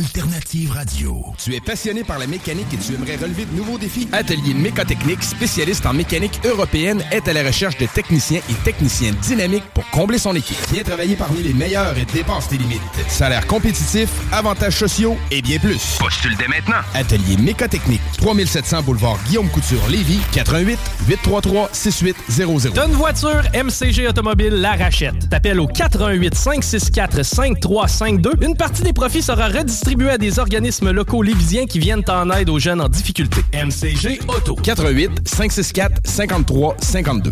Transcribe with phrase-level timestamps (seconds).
[0.00, 1.22] Alternative Radio.
[1.36, 4.08] Tu es passionné par la mécanique et tu aimerais relever de nouveaux défis?
[4.12, 9.64] Atelier Mécotechnique, spécialiste en mécanique européenne, est à la recherche de techniciens et techniciennes dynamiques
[9.74, 10.56] pour combler son équipe.
[10.72, 12.80] Viens travailler parmi les meilleurs et dépasse tes limites.
[13.08, 15.98] Salaire compétitif, avantages sociaux et bien plus.
[15.98, 16.80] Postule dès maintenant.
[16.94, 20.78] Atelier Mécotechnique, 3700 boulevard Guillaume Couture, Lévis, 88
[21.08, 22.70] 833 6800.
[22.74, 25.28] T'as une voiture, MCG Automobile la rachète.
[25.28, 28.32] T'appelles au 88 564 5352.
[28.40, 32.48] Une partie des profits sera redistribuée à des organismes locaux lévisiens qui viennent en aide
[32.48, 33.42] aux jeunes en difficulté.
[33.52, 34.54] MCG Auto.
[34.54, 37.30] 88 564 53 52.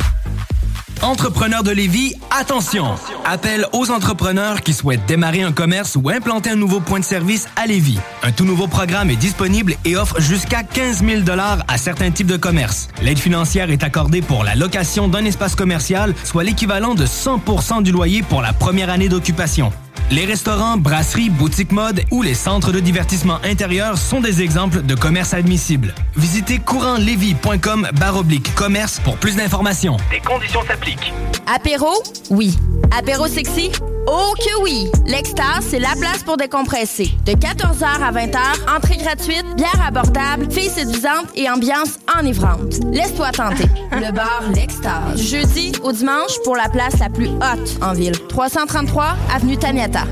[1.02, 2.86] Entrepreneurs de Lévis, attention!
[3.24, 7.46] Appel aux entrepreneurs qui souhaitent démarrer un commerce ou implanter un nouveau point de service
[7.54, 7.98] à Lévis.
[8.24, 11.22] Un tout nouveau programme est disponible et offre jusqu'à 15 000
[11.68, 12.88] à certains types de commerces.
[13.00, 17.92] L'aide financière est accordée pour la location d'un espace commercial, soit l'équivalent de 100% du
[17.92, 19.72] loyer pour la première année d'occupation.
[20.10, 24.94] Les restaurants, brasseries, boutiques mode ou les centres de divertissement intérieur sont des exemples de
[24.94, 25.94] commerces admissibles.
[26.16, 29.98] Visitez courantlevis.com baroblique commerce pour plus d'informations.
[30.10, 31.12] Des conditions s'appliquent.
[31.46, 31.92] Apéro?
[32.30, 32.58] Oui.
[32.96, 33.70] Apéro sexy?
[34.06, 34.90] Oh que oui!
[35.06, 37.10] L'Extase, c'est la place pour décompresser.
[37.26, 42.80] De 14h à 20h, entrée gratuite, bière abordable, filles séduisantes et ambiance enivrante.
[42.90, 43.68] Laisse-toi tenter.
[43.92, 45.16] Le bar L'Extase.
[45.16, 48.18] Du jeudi au dimanche pour la place la plus haute en ville.
[48.28, 50.04] 333 Avenue Taniata.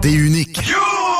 [0.00, 0.58] T'es unique.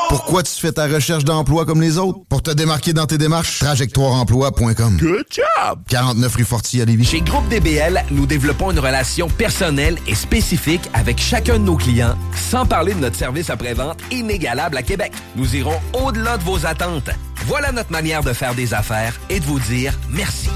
[0.09, 2.19] Pourquoi tu fais ta recherche d'emploi comme les autres?
[2.29, 4.97] Pour te démarquer dans tes démarches, trajectoireemploi.com.
[4.99, 5.81] Good job!
[5.89, 7.05] 49 rue Forti à Lévis.
[7.05, 12.17] Chez Groupe DBL, nous développons une relation personnelle et spécifique avec chacun de nos clients,
[12.35, 15.13] sans parler de notre service après-vente inégalable à Québec.
[15.37, 17.11] Nous irons au-delà de vos attentes.
[17.47, 20.49] Voilà notre manière de faire des affaires et de vous dire merci.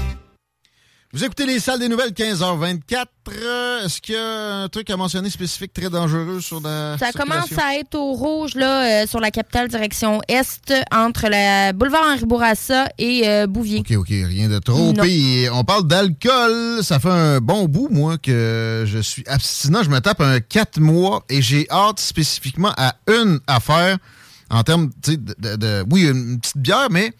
[1.15, 3.05] Vous écoutez les salles des nouvelles 15h24.
[3.41, 7.13] Euh, Est-ce qu'il y a un truc à mentionner spécifique très dangereux sur la Ça
[7.13, 12.03] commence à être au rouge là, euh, sur la capitale direction est entre le boulevard
[12.05, 13.79] Henri Bourassa et euh, Bouvier.
[13.79, 15.53] OK, OK, rien de trop pire.
[15.55, 16.83] On parle d'alcool.
[16.83, 19.83] Ça fait un bon bout, moi, que je suis abstinent.
[19.83, 23.99] Je me tape un 4 mois et j'ai hâte spécifiquement à une affaire
[24.49, 27.13] en termes, de, de- de- Oui, une petite bière, mais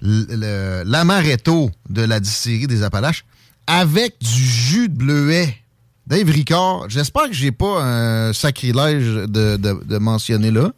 [0.00, 3.24] l'amaretto de la distillerie des Appalaches
[3.66, 5.56] avec du jus de bleuet.
[6.06, 10.72] Dave Ricard, j'espère que j'ai pas un sacrilège de, de- de mentionner là,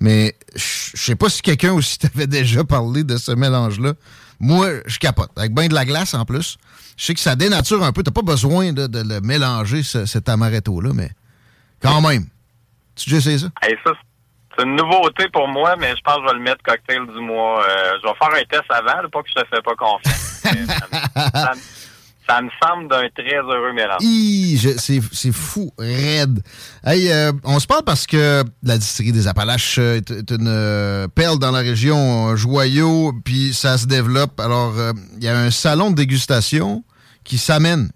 [0.00, 0.60] mais je
[1.00, 3.94] sais pas si quelqu'un aussi t'avait déjà parlé de ce mélange-là.
[4.38, 5.30] Moi, je capote.
[5.36, 6.58] Avec bien de la glace en plus.
[6.98, 8.02] Je sais que ça dénature un peu.
[8.02, 11.10] T'as pas besoin de, de le mélanger, ce- cet amaretto-là, mais
[11.80, 12.26] quand même.
[12.96, 13.50] Tu déjà essayé ça?
[13.62, 13.92] Hey, ça,
[14.56, 17.20] c'est une nouveauté pour moi, mais je pense que je vais le mettre cocktail du
[17.20, 17.62] mois.
[17.64, 20.40] Euh, je vais faire un test avant, là, pas que je te fais pas confiance.
[20.42, 20.66] Ça, me,
[21.32, 21.60] ça me-
[22.28, 24.00] ça me semble d'un très heureux mélange.
[25.12, 26.42] C'est fou, raide.
[26.84, 30.48] Hey, euh, on se parle parce que la distillerie des Appalaches euh, est, est une
[30.48, 34.40] euh, perle dans la région, un joyau, puis ça se développe.
[34.40, 36.82] Alors, euh, il y a un salon de dégustation
[37.22, 37.90] qui s'amène.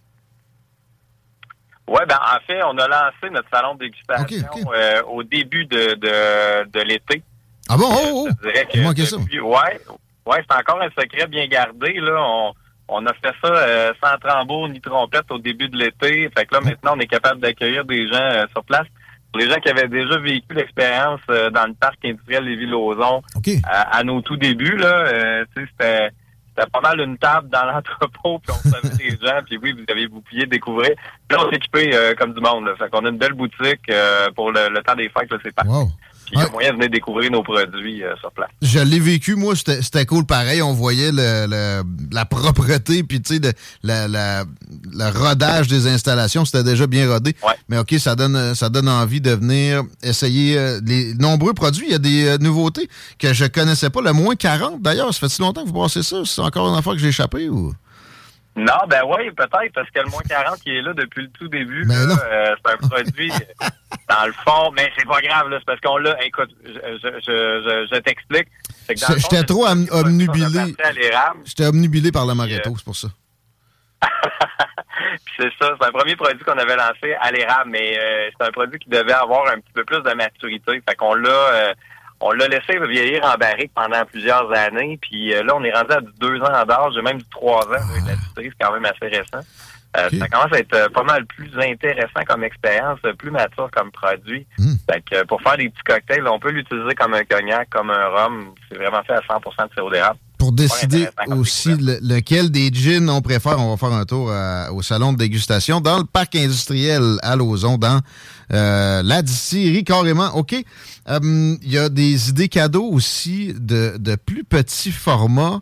[1.90, 5.94] Ouais, ben en fait, on a lancé notre salon de dégustation euh, au début de,
[5.94, 7.22] de, de l'été.
[7.68, 7.86] Ah bon?
[7.90, 8.28] Oh, oh!
[8.42, 9.16] Je dirais que ça.
[9.18, 9.80] depuis- ouais,
[10.26, 11.94] ouais, c'est encore un secret bien gardé.
[11.94, 12.52] Là, on,
[12.88, 16.30] on a fait ça euh, sans tambour ni trompette au début de l'été.
[16.36, 18.86] Fait que là, maintenant, on est capable d'accueillir des gens euh, sur place.
[19.32, 23.22] Pour les gens qui avaient déjà vécu l'expérience euh, dans le parc industriel Lévis-Lauzon
[23.64, 26.10] à, à nos tout débuts, là, euh, c'était
[26.54, 29.84] c'était pas mal une table dans l'entrepôt, puis on savait les gens, puis oui, vous
[29.88, 30.90] avez vous pouviez découvrir.
[31.28, 32.66] Puis là, on s'est équipé euh, comme du monde.
[32.66, 32.74] Là.
[32.76, 35.54] Fait qu'on a une belle boutique euh, pour le, le temps des fêtes, là, c'est
[35.54, 35.70] parti.
[36.32, 38.50] Il y a moyen de venir découvrir nos produits euh, sur place.
[38.62, 40.62] Je l'ai vécu, moi, c'était cool pareil.
[40.62, 41.82] On voyait le, le-
[42.12, 47.34] la propreté, puis tu sais, le, rodage des installations, c'était déjà bien rodé.
[47.68, 51.86] Mais OK, ça donne, ça donne envie de venir essayer euh, les nombreux produits.
[51.86, 52.88] Il y a des euh, nouveautés
[53.18, 54.00] que je connaissais pas.
[54.02, 56.16] Le moins 40, d'ailleurs, ça fait si longtemps que vous passez ça?
[56.24, 57.72] C'est encore une affaire que j'ai échappé ou...
[58.56, 61.48] Non, ben oui, peut-être, parce que le moins 40 qui est là depuis le tout
[61.48, 63.30] début, Ben euh, c'est un produit,
[64.08, 67.08] dans le fond, mais c'est pas grave, là, c'est parce qu'on l'a, écoute, je, je,
[67.20, 68.48] je, je, je t'explique.
[68.88, 70.74] J'étais trop am- omnubilé.
[71.44, 73.08] J'étais omnubilé par l'amaretto, Puis, euh, c'est pour ça.
[75.36, 78.50] C'est ça, c'est un premier produit qu'on avait lancé à l'érable, mais euh, c'est un
[78.50, 80.82] produit qui devait avoir un petit peu plus de maturité.
[80.86, 81.74] Fait qu'on l'a euh,
[82.20, 84.98] on l'a laissé vieillir en barrique pendant plusieurs années.
[85.00, 88.04] Puis euh, là, on est rendu à deux ans d'âge, même du trois ans avec
[88.06, 89.46] la c'est quand même assez récent.
[89.96, 93.68] Euh, Ça commence à être euh, pas mal plus intéressant comme expérience, euh, plus mature
[93.72, 94.46] comme produit.
[94.88, 97.90] Fait que euh, pour faire des petits cocktails, on peut l'utiliser comme un cognac, comme
[97.90, 98.54] un rhum.
[98.70, 100.18] C'est vraiment fait à 100% de sirop d'érable.
[100.40, 104.72] Pour décider aussi le- lequel des gins on préfère, on va faire un tour à-
[104.72, 108.00] au salon de dégustation dans le parc industriel à Lauson, dans
[108.52, 110.34] euh, la distillerie carrément.
[110.34, 110.54] OK.
[111.08, 111.18] Euh,
[111.62, 115.60] Il y a des idées cadeaux aussi de, de plus petits formats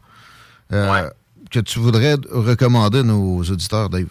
[0.73, 1.11] euh,
[1.51, 4.07] que tu voudrais recommander à nos auditeurs, Dave?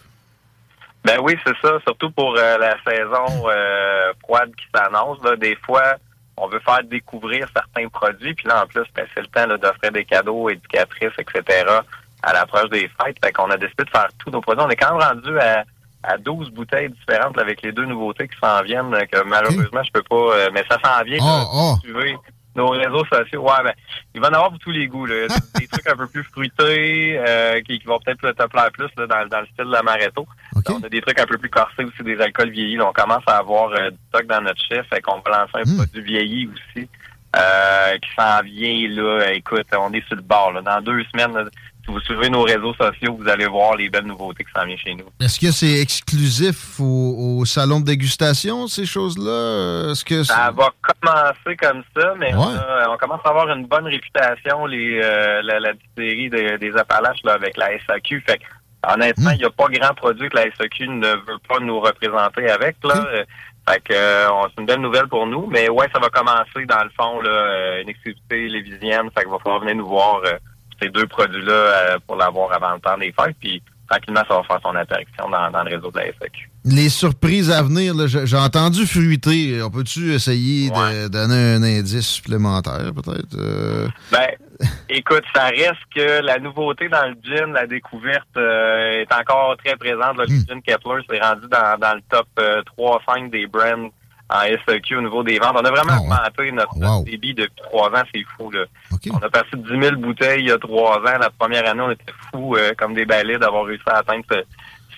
[1.04, 1.78] Ben oui, c'est ça.
[1.86, 5.18] Surtout pour euh, la saison euh, froide qui s'annonce.
[5.40, 5.94] Des fois,
[6.40, 8.34] on veut faire découvrir certains produits.
[8.34, 11.64] Puis là, en plus, ben, c'est le temps d'offrir des cadeaux éducatrices, etc.
[12.22, 13.16] à l'approche des fêtes.
[13.22, 14.64] Fait qu'on a décidé de faire tous nos produits.
[14.64, 15.64] On est quand même rendu à,
[16.02, 18.94] à 12 bouteilles différentes là, avec les deux nouveautés qui s'en viennent.
[19.10, 20.16] Que malheureusement, je peux pas...
[20.16, 21.18] euh, mais ça s'en vient.
[21.20, 21.74] Oh, là, oh.
[21.76, 22.14] si tu veux.
[22.58, 23.72] Nos réseaux sociaux, ouais, ben,
[24.16, 25.06] il va en avoir pour tous les goûts.
[25.06, 25.28] Là.
[25.28, 28.88] des, des trucs un peu plus fruités, euh, qui, qui vont peut-être te plaire plus
[28.96, 30.26] là, dans, dans le style de l'amaretto.
[30.68, 32.76] On a des trucs un peu plus corsés aussi, des alcools vieillis.
[32.76, 35.70] Là, on commence à avoir euh, du stock dans notre chef, fait qu'on va lancer
[35.70, 36.88] un produit vieilli aussi,
[37.36, 39.32] euh, qui s'en vient là.
[39.34, 40.50] Écoute, on est sur le bord.
[40.50, 40.60] Là.
[40.62, 41.48] Dans deux semaines,
[41.88, 44.76] si vous suivez nos réseaux sociaux, vous allez voir les belles nouveautés qui s'en viennent
[44.78, 45.06] chez nous.
[45.20, 49.90] Est-ce que c'est exclusif au, au salon de dégustation, ces choses-là?
[49.92, 52.58] Est-ce que Ça va commencer comme ça, mais on, Ouais.
[52.58, 56.76] a- on commence à avoir une bonne réputation, les, euh, la, la distillerie des, des
[56.76, 58.22] Appalaches là, avec la SAQ.
[58.28, 58.38] Fait
[58.86, 62.48] honnêtement, il n'y a pas grand produit que la SAQ ne veut pas nous représenter
[62.50, 62.76] avec.
[62.84, 63.06] Là.
[63.68, 65.46] Fait que euh, c'est une belle nouvelle pour nous.
[65.46, 69.08] Mais ouais, ça va commencer dans le fond, là, euh, une exclusivité lévisienne.
[69.14, 70.34] Fait qu'il va falloir venir nous voir euh,
[70.80, 73.36] ces deux produits-là euh, pour l'avoir avant le temps des fêtes.
[73.40, 76.50] Puis tranquillement, ça va faire son apparition dans, dans le réseau de la SAQ.
[76.64, 79.62] Les surprises à venir, j'ai entendu fruiter.
[79.62, 83.34] On peut-tu essayer de donner un indice supplémentaire, peut-être?
[83.38, 84.28] Euh, Ben,
[84.90, 89.76] écoute, ça reste que la nouveauté dans le gin, la découverte euh, est encore très
[89.76, 90.18] présente.
[90.18, 90.24] là.
[90.28, 93.88] Le gin Kepler s'est rendu dans, dans le top euh, 3-5 des brands
[94.30, 95.54] en SEQ au niveau des ventes.
[95.54, 98.50] On a vraiment augmenté notre, notre débit depuis trois ans, c'est fou.
[98.50, 98.64] Là.
[99.10, 101.18] On a passé de 10 000 bouteilles il y a trois ans.
[101.18, 104.44] La première année, on était fous euh, comme des balais d'avoir réussi à atteindre ce,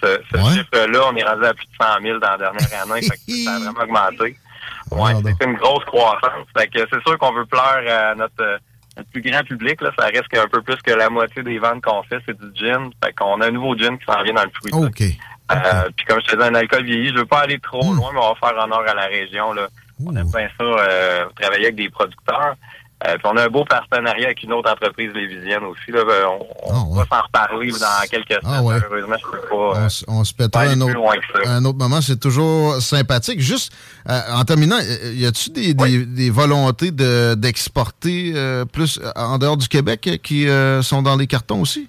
[0.03, 1.01] ce, ce chiffre-là.
[1.13, 3.03] On est rendu à plus de 100 000 dans la dernière année.
[3.03, 4.37] fait que ça a vraiment augmenté.
[4.91, 6.47] Ouais, c'est une grosse croissance.
[6.57, 8.59] Fait que c'est sûr qu'on veut plaire à notre,
[8.97, 9.81] notre plus grand public.
[9.81, 9.93] Là.
[9.97, 12.91] Ça reste qu'un peu plus que la moitié des ventes qu'on fait, c'est du gin.
[13.05, 14.73] Fait qu'on a un nouveau gin qui s'en vient dans le fruit.
[14.75, 15.03] OK.
[15.51, 18.11] Euh, puis comme je te disais, un alcool vieilli, je veux pas aller trop loin,
[18.13, 19.53] mais on va faire honneur à la région.
[19.53, 19.69] Là.
[20.07, 22.55] On aime bien ça, euh, travailler avec des producteurs.
[23.07, 25.91] Euh, puis on a un beau partenariat avec une autre entreprise lévisienne aussi.
[25.91, 26.05] Là.
[26.05, 26.27] Ben,
[26.65, 28.43] On, on va s'en reparler dans quelques semaines.
[28.59, 28.75] Ah ouais.
[28.75, 29.55] Malheureusement, je peux pas.
[29.57, 31.51] on, euh, on se pètera aller un plus autre, loin que ça.
[31.51, 32.03] un autre moment.
[32.03, 33.41] C'est toujours sympathique.
[33.41, 33.73] Juste,
[34.09, 39.11] euh, en terminant, euh, y a-tu des, des, des volontés de- d'exporter euh, plus euh,
[39.17, 41.89] en dehors du Québec euh, qui euh, sont dans les cartons aussi?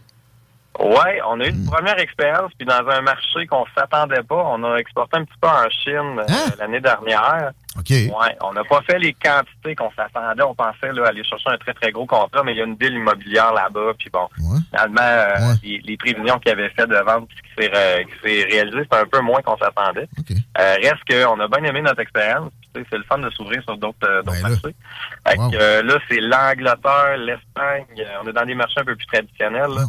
[0.80, 4.64] Ouais, on a eu une première expérience, puis dans un marché qu'on s'attendait pas, on
[4.64, 7.52] a exporté un petit peu en Chine euh, l'année dernière.
[7.78, 7.90] OK.
[7.90, 10.44] Ouais, on n'a pas fait les quantités qu'on s'attendait.
[10.44, 12.76] On pensait là, aller chercher un très très gros contrat, mais il y a une
[12.76, 14.28] ville immobilière là-bas, puis bon,
[14.72, 17.72] finalement, euh, les, les prévisions qu'il avait fait de vente, qui s'est
[18.24, 20.08] s'est réalisé, c'est un peu moins qu'on s'attendait.
[20.60, 22.50] Euh, reste qu'on a bien aimé notre expérience.
[22.74, 24.76] C'est le fun de s'ouvrir sur d'autres euh, d'autres marchés.
[25.60, 27.86] Euh, là, c'est l'Angleterre, l'Espagne.
[28.00, 29.70] euh, on est dans des marchés un peu plus traditionnels.
[29.70, 29.84] là.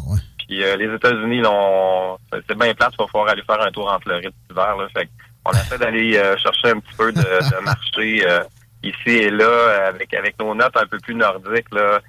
[0.47, 3.91] Puis euh, les États-Unis, on- c'est bien plate, il va falloir aller faire un tour
[3.93, 4.77] en Floride cet hiver.
[4.77, 4.89] Là.
[4.97, 5.09] Fait
[5.45, 8.43] on essaie d'aller euh, chercher un petit peu de, de marché euh,
[8.83, 12.01] ici et là avec avec nos notes un peu plus nordiques, là,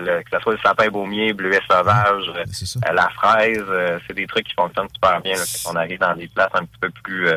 [0.00, 2.24] le- que ce soit le sapin baumier, bleuet sauvage,
[2.92, 3.64] la fraise,
[4.06, 5.32] c'est des trucs qui fonctionnent super bien.
[5.34, 7.28] Là, Fait qu'on arrive dans des places un petit peu plus,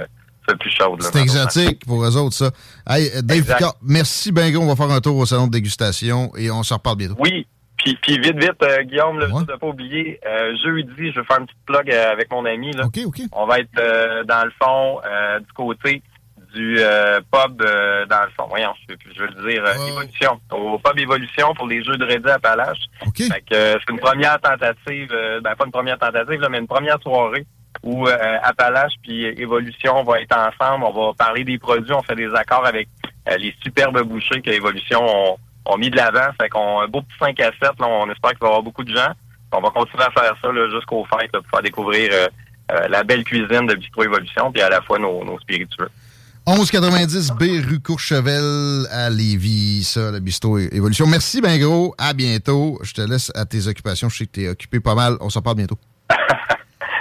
[0.70, 1.02] chaudes.
[1.02, 2.52] C'est exotique pour eux autres, ça.
[2.88, 3.42] Hey, Dave.
[3.42, 4.62] Picard, merci bien gros.
[4.64, 7.16] On va faire un tour au salon de dégustation et on se reparle bientôt.
[7.18, 7.48] Oui.
[7.86, 11.26] Puis, puis vite, vite, euh, Guillaume, là, juste de pas oublier, euh, jeudi, je vais
[11.26, 12.72] faire une petite plug euh, avec mon ami.
[12.72, 12.86] Là.
[13.32, 16.02] On va être euh, dans le fond euh, du côté
[16.56, 20.40] du euh, pub, euh, dans le fond, voyons, je, je veux le dire, euh, Évolution.
[20.52, 22.40] Au pub Évolution pour les Jeux de Ready à
[23.42, 26.68] que euh, c'est une première tentative, euh, ben pas une première tentative, là, mais une
[26.68, 27.46] première soirée
[27.84, 30.86] où euh, Appalaches puis Évolution vont être ensemble.
[30.86, 32.88] On va parler des produits, on fait des accords avec
[33.30, 36.32] euh, les superbes bouchers que Évolution ont, ont mis de l'avant.
[36.40, 38.64] Fait qu'on un beau petit 5 à 7, là, on espère qu'il va y avoir
[38.64, 39.12] beaucoup de gens.
[39.52, 42.28] On va continuer à faire ça là, jusqu'au fêtes là, pour faire découvrir euh,
[42.72, 45.90] euh, la belle cuisine de Bistro Évolution puis à la fois nos, nos spiritueux.
[46.48, 51.08] 1190 B rue Courchevel à Lévis, ça, le bistrot Évolution.
[51.08, 51.96] Merci, ben gros.
[51.98, 52.78] À bientôt.
[52.84, 54.10] Je te laisse à tes occupations.
[54.10, 55.18] Je sais que tu es occupé pas mal.
[55.22, 55.80] On s'en parle bientôt.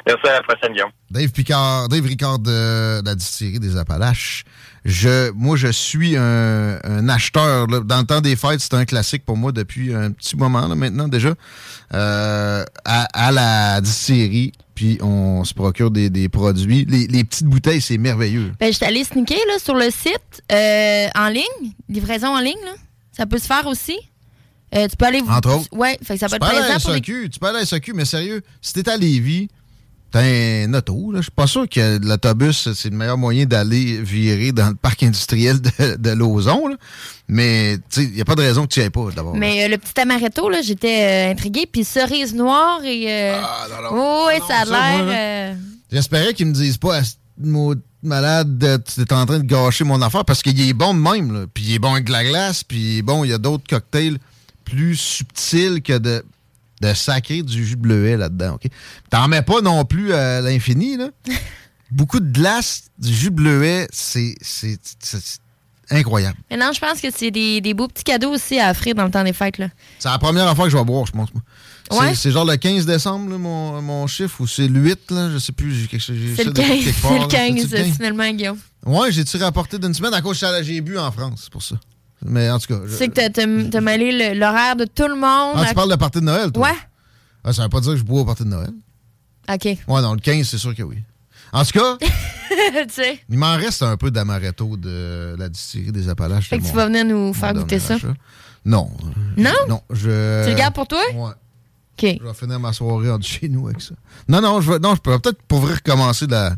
[0.06, 0.90] Merci à la prochaine, Guillaume.
[1.11, 4.44] Dave Picard, Dave Ricard de, la distillerie des Appalaches.
[4.85, 7.67] Je, moi, je suis un, un acheteur.
[7.69, 7.81] là.
[7.81, 10.75] Dans le temps des fêtes, c'est un classique pour moi depuis un petit moment là,
[10.75, 11.35] maintenant déjà.
[11.95, 16.85] Euh, à, à la distillerie, puis on se procure des, des produits.
[16.87, 18.53] Les, les petites bouteilles, c'est merveilleux.
[18.61, 22.53] Ben, j'étais allée sneaker là, sur le site euh, en ligne, livraison en ligne.
[22.64, 22.73] Là.
[23.17, 23.97] Ça peut se faire aussi.
[24.75, 25.23] Euh, tu peux aller.
[25.26, 25.69] Entre autres.
[25.73, 27.00] Ouais, fait que ça peut Tu être plaisant la pour les...
[27.00, 29.49] Tu peux aller à SAQ, mais sérieux, si t'es à Lévis,
[30.21, 31.18] un auto, là.
[31.18, 35.02] Je suis pas sûr que l'autobus, c'est le meilleur moyen d'aller virer dans le parc
[35.02, 36.76] industriel de, de Lauson, là.
[37.28, 39.35] Mais, il a pas de raison que tu y ailles pas, d'abord.
[39.35, 41.66] Mais euh, le petit amaretto, là, j'étais euh, intriguée.
[41.71, 43.06] Puis cerise noire et.
[43.11, 43.40] euh,
[43.90, 45.56] Oh, ouais, ça a ça, moi, l'air.
[45.90, 47.00] J'espérais qu'ils me disent pas,
[47.38, 50.92] maudit malade, de- tu es en train de gâcher mon affaire, parce qu'il est bon
[50.92, 51.47] de même, là.
[51.52, 54.18] Puis il est bon avec de la glace, puis bon, il y a d'autres cocktails
[54.66, 56.23] plus subtils que de,
[56.88, 58.67] de sacrer du jus bleuet là-dedans, OK?
[59.11, 61.09] T'en mets pas non plus à l'infini, là.
[61.91, 64.35] Beaucoup de glace, du jus bleuet, c'est
[65.91, 66.38] incroyable.
[66.50, 69.05] Mais non, je pense que c'est des, des beaux petits cadeaux aussi à offrir dans
[69.05, 69.61] le temps des fêtes.
[69.99, 71.29] C'est la première fois que je vais boire, je pense.
[71.91, 72.14] C'est- Ouais.
[72.14, 75.38] C'est genre le 15 décembre, là, mon, mon chiffre, ou c'est le 8, là, je
[75.38, 75.87] sais plus.
[76.00, 77.26] C'est le depuis 15, quelque part, c'est le là.
[77.29, 77.97] 15, C'est-tu le 15?
[77.97, 78.59] finalement, Guillaume.
[78.87, 80.14] Ouais, j'ai-tu rapporté d'une semaine?
[80.14, 81.76] À cause que j'ai bu en France, c'est pour ça.
[82.25, 82.81] Mais en tout cas.
[82.87, 83.28] je- C'est que
[83.69, 85.54] t'as- mêlé l'horaire de tout le monde.
[85.57, 86.69] Ah, tu parles de partie de Noël, toi?
[86.71, 86.76] Ouais.
[87.45, 88.71] Ah, ça veut pas dire que je bois au party de Noël.
[89.52, 89.64] OK.
[89.64, 90.97] Ouais, non, le 15, c'est sûr que oui.
[91.52, 93.21] En tout cas, tu sais.
[93.28, 96.49] il m'en reste un peu d'amaretto de la distillerie des Appalaches.
[96.49, 97.95] Fait que tu vas venir nous faire goûter ça.
[97.95, 98.14] achat.
[98.64, 98.90] Non.
[99.37, 99.52] Non?
[99.69, 100.45] Non, je...
[100.45, 101.02] Tu le gardes pour toi?
[101.14, 101.31] Ouais.
[101.31, 102.19] OK.
[102.21, 103.95] Je vais finir ma soirée en chez nous avec ça.
[104.26, 106.57] Non, non, je vais, non, je peux peut-être pour vrai recommencer la,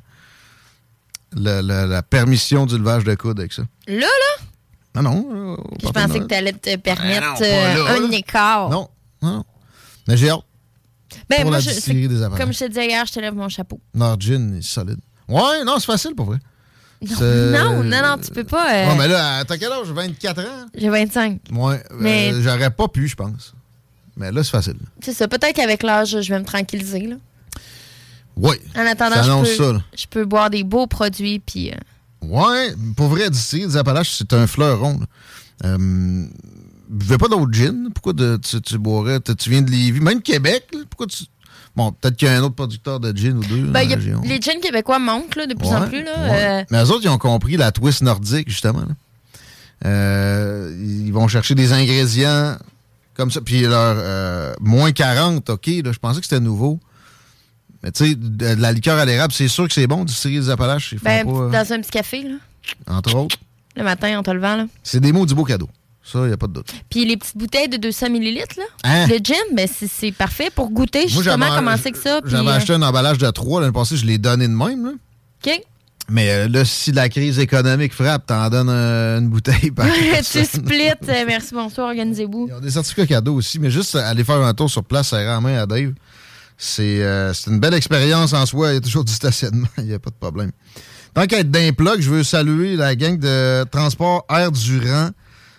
[1.34, 3.62] la, la- la permission du levage de coude avec ça.
[3.88, 4.06] Là, là,
[4.96, 5.26] Non, non.
[5.32, 8.68] euh, je pensais que t'allais te permettre Ben non, euh, un écart.
[8.70, 8.88] Non,
[9.22, 9.44] non.
[10.08, 10.40] Mais j'ai hâte.
[11.28, 12.40] Ben, pour moi, la je- distillerie c'est- des Appalaches.
[12.40, 13.80] comme je te disais hier, je te lève mon chapeau.
[13.94, 14.98] Leur gin est solide.
[15.28, 16.38] Ouais, non, c'est facile pour vrai.
[17.02, 18.72] Non, non, non, tu peux pas.
[18.74, 19.86] euh, Ouais, mais là, t'as quel âge?
[19.88, 20.66] 24 ans?
[20.74, 21.40] J'ai 25.
[21.52, 23.54] Ouais, Mais- euh, j'aurais pas pu, je pense.
[24.16, 24.78] Mais là, c'est facile.
[25.00, 25.28] C'est ça.
[25.28, 27.00] Peut-être qu'avec l'âge, je vais me tranquilliser.
[27.06, 27.16] Là.
[28.36, 28.56] Oui.
[28.74, 29.82] En attendant, Ça je peux, ça, là.
[29.96, 31.38] je peux boire des beaux produits.
[31.38, 31.74] Puis, euh,
[32.22, 35.00] Ouais, pour vrai, distillerie des Appalaches, c'est un fleuron.
[35.64, 36.24] Euh,
[36.88, 37.88] buvez pas d'autre gin.
[37.94, 39.20] Pourquoi de- tu, tu boirais?
[39.20, 40.66] Tu, viens de Lévis, même Québec.
[40.72, 41.24] là, Pourquoi tu.
[41.76, 43.62] Bon, peut-être qu'il y a un autre producteur de gin ou deux.
[43.66, 44.98] ben, y a- les gins québécois
[45.36, 46.02] là, de plus en plus.
[46.02, 46.44] Là, ouais.
[46.60, 48.80] euh, Mais eux autres, ils ont compris la twist nordique, justement.
[48.80, 48.94] là.
[49.84, 52.56] Euh, ils vont chercher des ingrédients
[53.14, 53.40] comme ça.
[53.42, 56.80] Puis leur euh, moins 40, OK, là, je pensais que c'était nouveau.
[57.82, 60.44] Mais tu sais, de, de la liqueur à l'érable, c'est sûr que c'est bon, distillerie
[60.44, 60.94] des Appalaches.
[61.02, 62.36] Ben, pas, euh, dans un petit café, là,
[62.86, 63.36] entre autres.
[63.76, 64.56] le matin en te levant.
[64.56, 64.66] Là.
[64.82, 65.68] C'est des mots du beau cadeau.
[66.02, 66.72] Ça, il n'y a pas de doute.
[66.88, 69.06] Puis les petites bouteilles de 200 ml, là, Hein?
[69.08, 72.20] le gin, ben, c'est parfait pour goûter Moi, justement comment c'est que ça.
[72.24, 74.84] J'avais euh, acheté un emballage de 3 l'année passée, je l'ai donné de même.
[74.84, 74.92] Là.
[75.44, 75.62] OK.
[76.08, 79.86] Mais euh, là, si la crise économique frappe, t'en donnes euh, une bouteille par
[80.32, 80.90] tu splits.
[81.08, 82.46] euh, merci, bonsoir, organisez-vous.
[82.50, 85.24] Ils ont des certificats cadeaux aussi, mais juste aller faire un tour sur place, serrer
[85.24, 85.92] la main à Dave,
[86.58, 88.70] c'est euh, c'est une belle expérience en soi.
[88.70, 90.52] Il y a toujours du stationnement, il n'y a pas de problème.
[91.14, 95.10] Tant qu'à être d'un je veux saluer la gang de Transport Air Durand.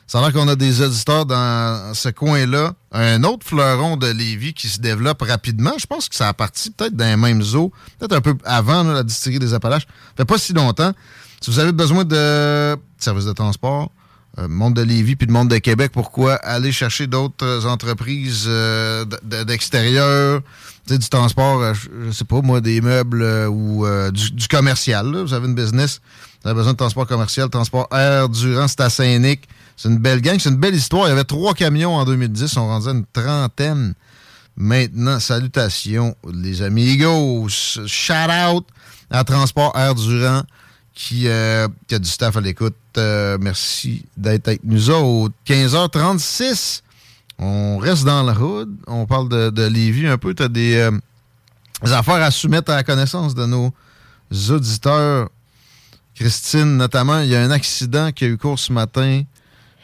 [0.05, 2.73] Ça a qu'on a des auditeurs dans ce coin-là.
[2.93, 5.73] Un autre fleuron de Lévis qui se développe rapidement.
[5.77, 9.03] Je pense que ça a parti peut-être d'un même zoo, peut-être un peu avant la
[9.03, 9.85] distillerie des Appalaches.
[9.85, 10.93] Ça fait pas si longtemps.
[11.41, 13.91] Si vous avez besoin de services de transport,
[14.39, 19.03] euh, monde de Lévis puis le monde de Québec, pourquoi aller chercher d'autres entreprises euh,
[19.06, 20.41] d- d- d'extérieur,
[20.88, 24.48] du transport, euh, je, je sais pas moi, des meubles euh, ou euh, du, du
[24.48, 25.12] commercial.
[25.12, 25.24] là.
[25.24, 26.01] Vous avez une business,
[26.44, 29.48] vous avez besoin de transport commercial, transport air, Durand, c'est à Saint-Nic.
[29.75, 31.06] C'est une belle gang, c'est une belle histoire.
[31.08, 33.94] Il y avait trois camions en 2010, on rendait une trentaine.
[34.56, 37.48] Maintenant, salutations, les amigos.
[37.86, 38.13] Shout
[38.53, 38.65] out
[39.12, 40.41] à Transport Air Durand
[40.97, 42.73] qui, euh, qui a du staff à l'écoute.
[42.97, 45.35] Euh, merci d'être avec nous autres.
[45.47, 46.81] 15h36.
[47.37, 48.75] On reste dans le hood.
[48.87, 50.33] On parle de, de Lévis un peu.
[50.33, 50.89] Tu as des, euh,
[51.83, 53.71] des affaires à soumettre à la connaissance de nos
[54.49, 55.29] auditeurs
[56.15, 59.21] Christine, notamment, il y a un accident qui a eu cours ce matin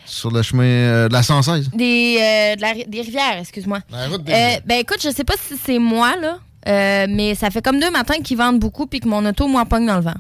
[0.04, 1.70] sur le chemin euh, de la 116.
[1.76, 3.82] Des, euh, de la des rivières, excuse-moi.
[3.92, 4.62] La route des Euh, rivières.
[4.66, 8.20] ben écoute, je sais pas si c'est moi, là, mais ça fait comme deux matins
[8.24, 10.16] qu'ils vendent beaucoup puis que mon auto, moi, pogne dans le vent.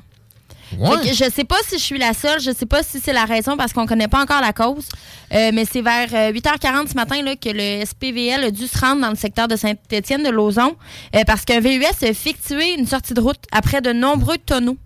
[0.79, 1.13] Ouais.
[1.13, 3.55] Je sais pas si je suis la seule, je sais pas si c'est la raison
[3.57, 4.87] parce qu'on connaît pas encore la cause.
[5.33, 8.77] Euh, mais c'est vers euh, 8h40 ce matin là, que le SPVL a dû se
[8.79, 10.75] rendre dans le secteur de Saint-Étienne de Lauson
[11.15, 14.77] euh, parce qu'un VUS a effectué une sortie de route après de nombreux tonneaux.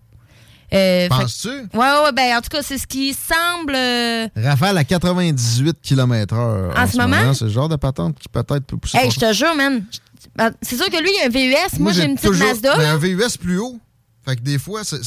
[0.73, 1.47] Euh, Penses-tu?
[1.47, 3.73] Ouais, ouais, ben en tout cas, c'est ce qui semble.
[3.73, 6.77] euh, Rafale à 98 km/h.
[6.77, 7.33] En ce moment?
[7.33, 8.97] C'est le genre de patente qui peut-être peut pousser.
[8.97, 9.83] Hey, je te jure, man.
[10.35, 11.79] Ben, C'est sûr que lui, il a un VUS.
[11.79, 12.75] Moi, j'ai une petite toujours- Mazda.
[12.77, 12.91] mais là.
[12.91, 13.79] un VUS plus haut.
[14.27, 14.97] Fait que des fois, c'est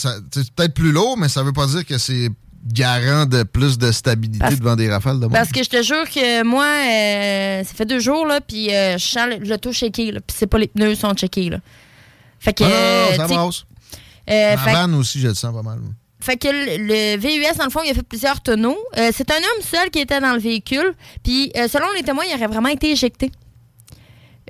[0.54, 2.30] peut-être plus lourd, mais ça veut pas dire que c'est
[2.66, 5.32] garant de plus de stabilité Parce- devant des rafales de monde.
[5.32, 8.96] Parce que je te jure que moi, euh, ça fait deux jours, là, puis euh,
[8.98, 11.58] je sens le- l'auto shaké, là, puis c'est pas les pneus sont checkés, là.
[12.38, 12.64] Fait que.
[12.64, 13.64] Ah non, non, euh, ça
[14.30, 15.78] euh, Ma fait, vanne aussi, je le sens pas mal.
[15.80, 15.90] moi.
[16.20, 18.78] fait que le, le VUS, dans le fond, il a fait plusieurs tonneaux.
[18.96, 22.24] Euh, c'est un homme seul qui était dans le véhicule, puis euh, selon les témoins,
[22.30, 23.30] il aurait vraiment été éjecté.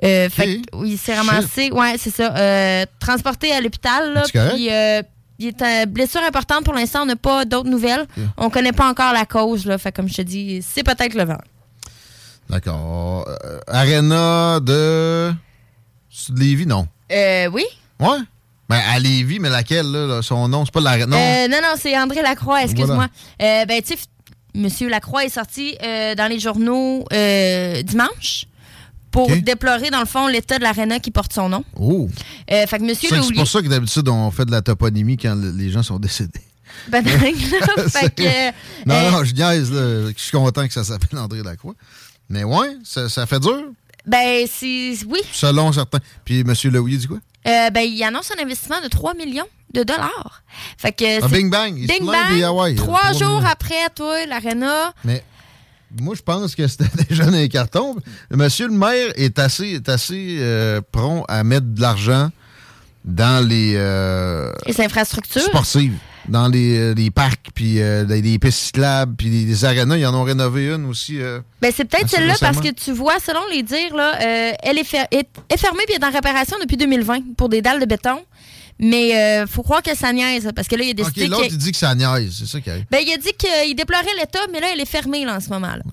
[0.03, 5.03] Euh, fait il s'est ramassé, ouais, c'est ça, euh, transporté à l'hôpital, puis euh,
[5.37, 8.07] il est en blessure importante pour l'instant, on n'a pas d'autres nouvelles.
[8.37, 11.25] On connaît pas encore la cause, là, fait comme je te dis, c'est peut-être le
[11.25, 11.37] vent.
[12.49, 13.27] D'accord.
[13.27, 15.31] Euh, Arena de.
[16.09, 16.87] c'est de Lévis, non?
[17.11, 17.63] Euh, oui?
[17.99, 18.17] Ouais.
[18.67, 21.05] Ben, à Lévis, mais laquelle, là, son nom, c'est pas l'Arena.
[21.05, 21.55] Non.
[21.55, 23.07] Non, non, c'est André Lacroix, excuse-moi.
[23.39, 23.65] Voilà.
[23.65, 23.99] Ben, tu sais,
[24.53, 28.45] Monsieur Lacroix est sorti euh, dans les journaux euh, dimanche
[29.11, 31.63] pour déplorer, dans le fond, l'état de l'aréna qui porte son nom.
[31.77, 32.09] Oh.
[32.51, 35.35] Euh, fait que Monsieur C'est pour ça que d'habitude, on fait de la toponymie quand
[35.35, 36.41] le- les gens sont décédés.
[36.87, 37.11] Ben, là,
[37.89, 38.21] fait que...
[38.47, 38.51] euh,
[38.85, 40.11] Non, euh, non, je niaise, là.
[40.15, 41.73] Je suis content que ça s'appelle André Lacroix.
[42.29, 43.61] Mais ouais, ça, ça fait dur,
[44.05, 44.93] Ben, c'est...
[45.07, 45.19] Oui.
[45.33, 45.99] selon certains.
[46.23, 46.53] Puis M.
[46.71, 47.17] Lehouillier dit quoi?
[47.47, 50.43] Euh, ben, il annonce un investissement de 3 millions de dollars.
[50.77, 51.17] Fait que...
[51.21, 52.75] Ah, c'est- bing bang, il Bing ouais, bang!
[52.75, 53.49] Trois 3 jours millions.
[53.51, 54.93] après, toi, l'aréna...
[55.03, 55.23] Mais
[55.99, 57.95] moi, je pense que c'était déjà dans les cartons.
[58.31, 62.29] Monsieur le maire est assez, est assez euh, prompt à mettre de l'argent
[63.03, 65.41] dans les euh, Les infrastructures.
[65.41, 65.95] sportives,
[66.27, 69.97] dans les, euh, les parcs, puis euh, les, les pistes cyclables, puis les, les arénas.
[69.97, 71.17] Ils en ont rénové une aussi.
[71.61, 74.17] Ben, c'est peut-être celle-là parce que tu vois, selon les dires, là,
[74.63, 77.79] elle est, fer- est, est fermée puis est en réparation depuis 2020 pour des dalles
[77.79, 78.19] de béton.
[78.81, 81.43] Mais euh, faut croire que ça niaise parce que là, il a OK, décidé l'autre,
[81.47, 82.35] que- il dit que ça niaise.
[82.39, 82.85] C'est ça qui arrive.
[82.89, 85.49] Ben, il a dit qu'il déplorait l'état, mais là, elle est fermée là, en ce
[85.49, 85.67] moment.
[85.75, 85.83] Là.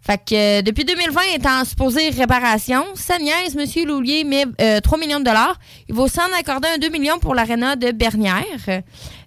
[0.00, 2.84] Fait que euh, depuis 2020, elle est en supposée réparation.
[2.94, 3.86] Ça niaise, M.
[3.88, 5.58] Loulier met euh, 3 millions de dollars.
[5.88, 8.44] Il va aussi en accorder un 2 millions pour l'aréna de Bernière.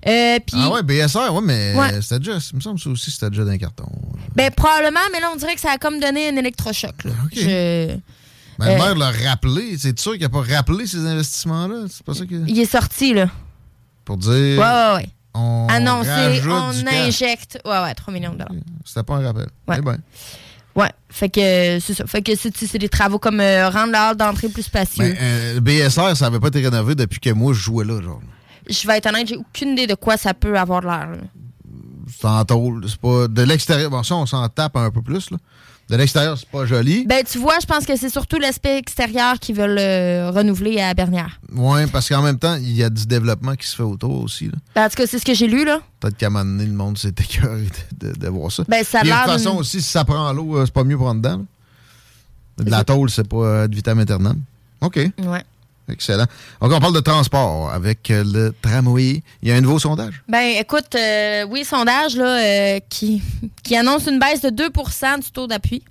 [0.07, 2.01] Euh, Ah ouais, BSR, ouais, mais Ouais.
[2.01, 3.91] c'était déjà, il me semble que ça aussi, c'était déjà dans les cartons.
[4.35, 7.03] ben, probablement, mais là, on dirait que ça a comme donné un électrochoc.
[7.03, 7.11] Là.
[7.33, 7.95] Je-
[8.59, 9.77] Mais Euh, le maire l'a rappelé.
[9.77, 11.85] C'est sûr qu'il n'a pas rappelé ces investissements-là?
[11.89, 12.35] C'est pas ça que...
[12.47, 13.29] Il est sorti, là.
[14.05, 14.31] Pour dire...
[14.59, 15.09] Ouais, ouais, ouais.
[15.33, 17.59] On Annoncé, on injecte.
[17.63, 18.51] Ouais, ouais, 3 millions de dollars.
[18.83, 19.47] C'était pas un rappel.
[19.67, 19.75] Ouais.
[19.77, 19.97] Eh ben.
[20.75, 22.05] Ouais, fait que c'est ça.
[22.07, 25.03] Fait que c'est c'est des travaux comme euh, rendre la hall d'entrée plus spacieux.
[25.03, 28.01] Ben, euh, le BSR, ça n'avait pas été rénové depuis que moi, je jouais là,
[28.01, 28.21] genre.
[28.69, 31.11] Je vais être honnête, j'ai aucune idée de quoi ça peut avoir l'air.
[31.11, 31.17] là.
[32.19, 32.83] C'est en tôle.
[32.87, 33.27] C'est pas...
[33.27, 33.89] De l'extérieur...
[33.91, 35.37] Bon, ça, on s'en tape un peu plus, là.
[35.89, 37.03] De l'extérieur, c'est pas joli.
[37.07, 40.93] Ben, tu vois, je pense que c'est surtout l'aspect extérieur qu'ils veulent euh, renouveler à
[40.93, 41.39] Bernière.
[41.51, 44.45] Ouais, parce qu'en même temps, il y a du développement qui se fait autour aussi,
[44.45, 44.53] là.
[44.75, 45.79] Ben, en tout cas, c'est ce que j'ai lu, là.
[45.99, 47.67] Peut-être qu'à un moment donné, le monde s'est écœuré
[47.99, 48.63] de, de- de voir ça.
[48.67, 50.99] Ben, ça a de toute façon aussi, si ça prend l'eau, euh, c'est pas mieux
[50.99, 51.37] en dedans.
[52.57, 52.63] là.
[52.65, 54.39] De la tôle, c'est pas euh, de vitam aeternam.
[54.81, 54.95] OK.
[54.97, 55.43] Ouais.
[55.91, 56.25] Excellent.
[56.61, 59.23] Donc, on parle de transport avec euh, le tramway.
[59.41, 60.21] Il y a un nouveau sondage?
[60.27, 63.21] Ben, écoute, euh, oui, sondage, là, euh, qui,
[63.63, 65.83] qui annonce une baisse de 2% du taux d'appui.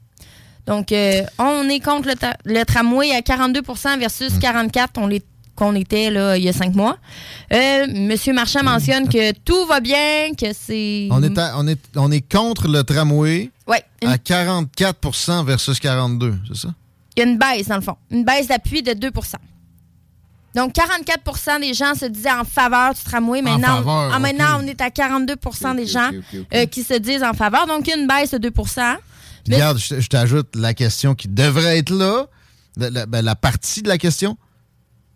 [0.67, 0.93] Donc,
[1.39, 2.09] on est contre
[2.45, 4.39] le, tramway à 42% versus Hmm.
[4.39, 5.25] 44 on l'est-
[5.57, 6.99] qu'on était là, il y a cinq mois.
[7.51, 11.09] Monsieur Marchand mentionne que tout va bien, que c'est...
[11.11, 15.81] On est, à- on, est, on est contre le tramway Ouais, une- à 44% versus
[15.81, 16.69] 42, c'est ça?
[17.17, 17.97] il y a une baisse, dans le fond.
[18.13, 19.11] Une baisse d'appui de 2
[20.59, 23.43] Donc, 44% des gens se disaient en faveur du tramway.
[23.43, 26.11] Maintenant, faveur, ah, maintenant on est à 42% des gens
[26.55, 27.67] euh, qui se disent en faveur.
[27.69, 28.51] Donc, il y a une baisse de 2
[29.49, 32.27] Mais- Regarde, je, t'ajoute la question qui devrait être là,
[32.77, 34.37] la, la- ben, la partie de la question,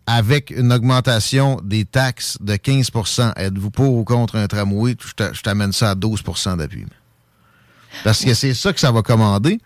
[0.07, 4.95] avec une augmentation des taxes de 15% Êtes-vous pour ou contre un tramway?
[5.05, 6.85] Je t'a- je t'amène ça à 12% d'appui.
[8.03, 9.59] Parce que c'est ça que ça va commander.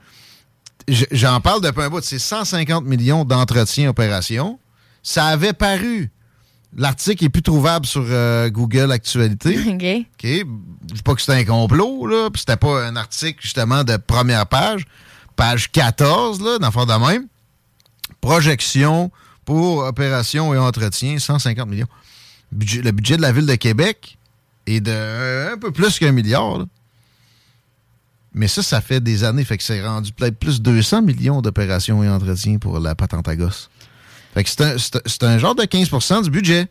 [0.88, 2.04] Je- J'en parle depuis un bout.
[2.04, 4.60] C'est 150 millions d'entretien opération.
[5.10, 6.12] Ça avait paru.
[6.76, 9.58] L'article est plus trouvable sur euh, Google Actualité.
[9.70, 9.74] OK.
[9.74, 10.46] OK?
[10.90, 13.96] Je dis pas que c'était un complot, là, puis c'était pas un article, justement, de
[13.96, 14.86] première page.
[15.38, 17.28] Page 14, là, d'enfant de même.
[18.20, 19.10] Projection
[19.46, 21.88] pour opération et entretien, 150 millions.
[22.52, 24.18] Budget- le budget de la Ville de Québec,
[24.66, 26.58] et de euh, un peu plus qu'un milliard.
[26.60, 26.66] là.
[28.34, 29.46] Mais ça, ça fait des années.
[29.46, 33.36] Fait que c'est rendu peut-être plus 200 millions d'opérations et entretiens pour la patente à
[33.38, 33.70] gosse.
[34.34, 36.68] Fait que c'est un, c'est un- genre de 15% du budget.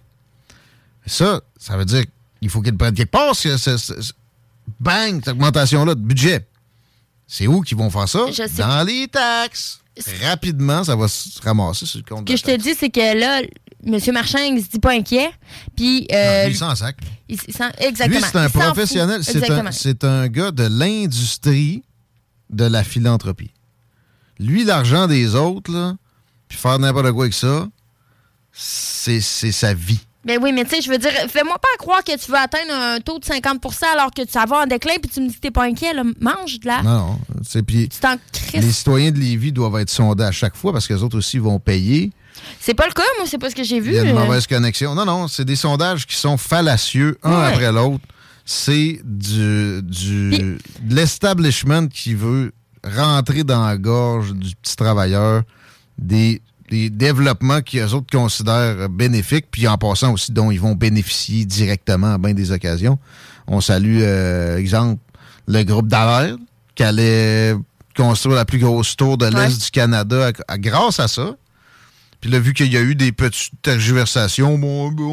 [1.06, 2.04] Ça, ça veut dire
[2.40, 3.34] qu'il faut qu'ils le prennent quelque part.
[4.80, 6.46] bang, cette augmentation-là de budget.
[7.28, 8.26] C'est où qu'ils vont faire ça?
[8.28, 9.80] Je sais Dans les taxes.
[10.22, 13.18] Rapidement, ça va se ramasser sur le compte Ce que je te dis, c'est que
[13.18, 13.40] là,
[13.84, 13.98] M.
[14.12, 15.30] Marchand, il se dit pas inquiet.
[15.74, 16.06] Puis.
[16.12, 16.96] euh, Lui, il s'en sac.
[17.28, 18.20] il- il s'en- exactement.
[18.20, 19.24] Lui, c'est un Il professionnel.
[19.24, 19.72] C'est un, Exactement.
[19.72, 21.82] c'est un gars de l'industrie
[22.50, 23.52] de la philanthropie.
[24.38, 25.96] Lui, l'argent des autres, là,
[26.48, 27.68] puis faire n'importe quoi avec ça,
[28.52, 30.00] c'est sa vie.
[30.24, 32.72] Ben oui, mais tu sais, je veux dire, fais-moi pas croire que tu veux atteindre
[32.74, 35.40] un taux de 50% alors que tu vas en déclin puis tu me dis que
[35.40, 35.94] t'es pas inquiet.
[35.94, 36.02] Là.
[36.20, 36.82] Mange de là.
[36.82, 37.18] Non, non.
[37.44, 38.16] c'est- Puis Tu t'en
[38.54, 41.38] les citoyens de Lévis doivent être sondés à chaque fois parce que les autres aussi
[41.38, 42.10] vont payer.
[42.60, 43.90] C'est pas le cas, moi, c'est pas ce que j'ai vu.
[43.90, 44.24] Il y a une euh.
[44.24, 44.96] mauvaise connexion.
[44.96, 47.46] Non, non, c'est des sondages qui sont fallacieux, un Ouais.
[47.52, 48.04] après l'autre.
[48.44, 50.30] C'est du, du
[50.80, 52.52] de l'establishment qui veut
[52.84, 55.42] rentrer dans la gorge du petit travailleur
[55.98, 60.74] des, des développements qui eux autres considèrent bénéfiques, puis en passant aussi dont ils vont
[60.74, 62.98] bénéficier directement à bien des occasions.
[63.46, 65.00] On salue, euh, exemple,
[65.46, 66.36] le groupe Dallaire,
[66.74, 67.54] qui allait
[67.96, 69.48] construire la plus grosse tour de l'Est Ouais.
[69.64, 71.36] du Canada à- à- grâce à ça.
[72.20, 75.12] Puis là, vu qu'il y a eu des petites tergiversations, bon, bon,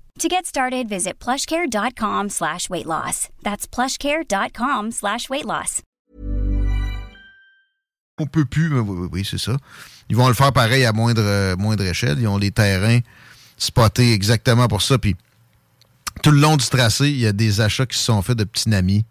[0.19, 3.29] To get started, visit plushcare.com slash weight loss.
[3.43, 5.81] That's plushcare.com slash weight loss.
[8.19, 9.57] on peut plus, mais oui, oui, oui, c'est ça.
[10.07, 12.19] Ils vont le faire pareil à moindre, euh, moindre échelle.
[12.19, 12.99] Ils ont les terrains
[13.57, 14.99] spotés exactement pour ça.
[14.99, 15.15] Puis
[16.21, 18.43] tout le long du tracé, il y a des achats qui se sont faits de
[18.43, 19.05] petits namis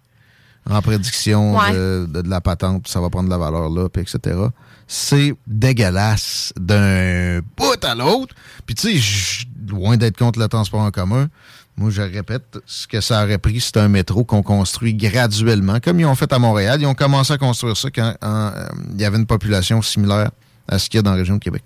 [0.68, 1.72] en prédiction Ouais.
[1.72, 4.38] de, de- de la patente, puis ça va prendre de la valeur là, puis etc.
[4.86, 8.32] C'est dégueulasse d'un bout à l'autre.
[8.64, 11.28] Puis tu sais, je- loin d'être contre le transport en commun,
[11.76, 15.98] moi je répète, ce que ça aurait pris, c'est un métro qu'on construit graduellement, comme
[16.00, 16.78] ils ont fait à Montréal.
[16.82, 20.30] Ils ont commencé à construire ça quand en, euh, il y avait une population similaire
[20.68, 21.62] à ce qu'il y a dans la région de Québec.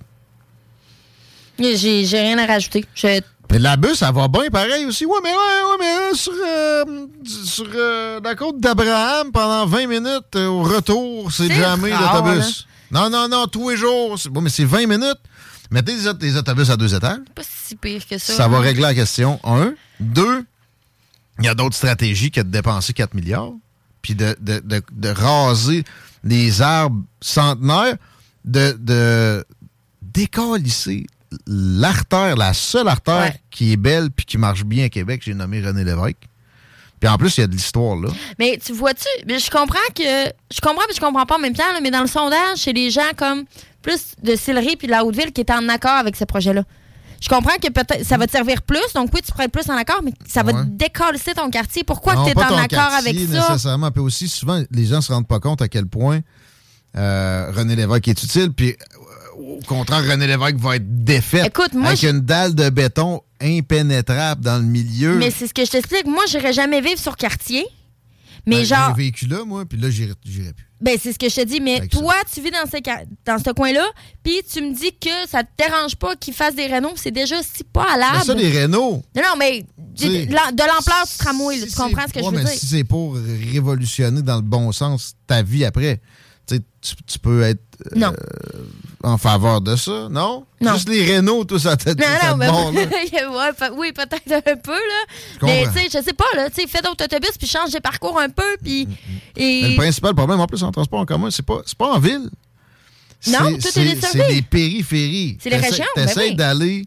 [1.59, 2.85] J'ai rien à rajouter.
[2.95, 5.05] Je- Mais la bus, ça va bien pareil aussi.
[5.07, 6.85] Ouais, mais ouais, ouais, mais euh, sur, euh,
[7.45, 12.67] sur euh, la côte d'Abraham, pendant 20 minutes au retour, c'est jamais l'autobus.
[12.91, 14.17] Non, non, non, tous les jours.
[14.31, 15.19] Bon, mais c'est 20 minutes.
[15.71, 17.19] Mettez des, aut- des autobus à deux étages.
[17.35, 18.33] pas si pire que ça.
[18.35, 19.41] Ça va régler la question.
[19.45, 19.75] Un.
[20.01, 20.45] Deux,
[21.39, 23.53] il y a d'autres stratégies que de dépenser 4 milliards,
[24.03, 25.85] puis de, de, de, de raser
[26.23, 27.97] les arbres centenaires,
[28.45, 29.45] de, de
[30.03, 31.07] décalisser
[31.47, 33.41] l'artère, la seule artère Ouais.
[33.51, 36.29] qui est belle puis qui marche bien à Québec, j'ai nommé René Lévesque.
[37.05, 38.09] Puis en plus, il y a de l'histoire là.
[38.39, 40.03] Mais tu vois-tu, je comprends que.
[40.51, 42.73] Je comprends mais je comprends pas en même temps, là, mais dans le sondage, c'est
[42.73, 43.45] les gens comme
[43.83, 46.63] plus de Sillery puis de la Haute-Ville qui étaient en accord avec ce projet-là.
[47.21, 49.69] Je comprends que peut-être ça va te servir plus, donc oui, tu pourrais être plus
[49.69, 50.65] en accord, mais ça va Ouais.
[50.65, 50.71] te
[51.35, 51.85] ton quartier.
[51.85, 53.49] Pourquoi tu es en accord avec ça?
[53.51, 53.91] nécessairement.
[53.91, 56.21] Puis aussi, souvent, les gens se rendent pas compte à quel point
[56.97, 58.51] euh, René Lévesque est utile.
[58.53, 60.87] Puis euh, au contraire, René Lévesque va être
[61.45, 65.17] Écoute, moi, avec je- une dalle de béton impénétrable dans le milieu.
[65.17, 66.07] Mais c'est ce que je t'explique.
[66.07, 67.65] Moi, j'irais jamais vivre sur quartier.
[68.47, 70.53] Mais Ben, genre, J'ai vécu là, moi, puis là, j'irai plus.
[70.79, 71.61] ben c'est ce que je te dis.
[71.63, 73.87] Mais Avec toi, tu vis dans ce, ca- dans ce coin-là,
[74.23, 76.93] puis tu me dis que ça te dérange pas qu'ils fassent des rénaux.
[76.97, 78.23] C'est déjà si pas à l'arbre.
[78.25, 79.03] ça, les Renault.
[79.17, 82.31] Non, non, mais de l'am- de l'ampleur du tramway, tu comprends ce que ouais, je
[82.31, 82.53] veux mais dire?
[82.53, 86.03] si c'est pour révolutionner dans le bon sens ta vie après,
[86.47, 86.61] tu,
[87.07, 88.13] tu, peux être euh, Non.
[89.03, 90.45] en faveur de ça, non?
[90.61, 90.75] Non.
[90.75, 94.73] Juste les Renault, tout ça, tête Non, non, mais ouais, pe- oui, peut-être un peu,
[94.73, 95.05] là.
[95.41, 96.51] Je Mais, tu sais, je sais pas, là.
[96.51, 98.87] Tu sais, fais d'autres autobus, puis change de parcours un peu, puis.
[99.37, 99.77] Mais le Et...
[99.77, 102.29] principal problème, en plus, en transport en commun, c'est pas, pas en ville.
[103.27, 104.19] Non, C'est- tout est c'est- desservi.
[104.29, 105.39] C'est des périphéries.
[105.41, 106.37] C'est les régions, ben T'essayes oui.
[106.37, 106.85] d'aller,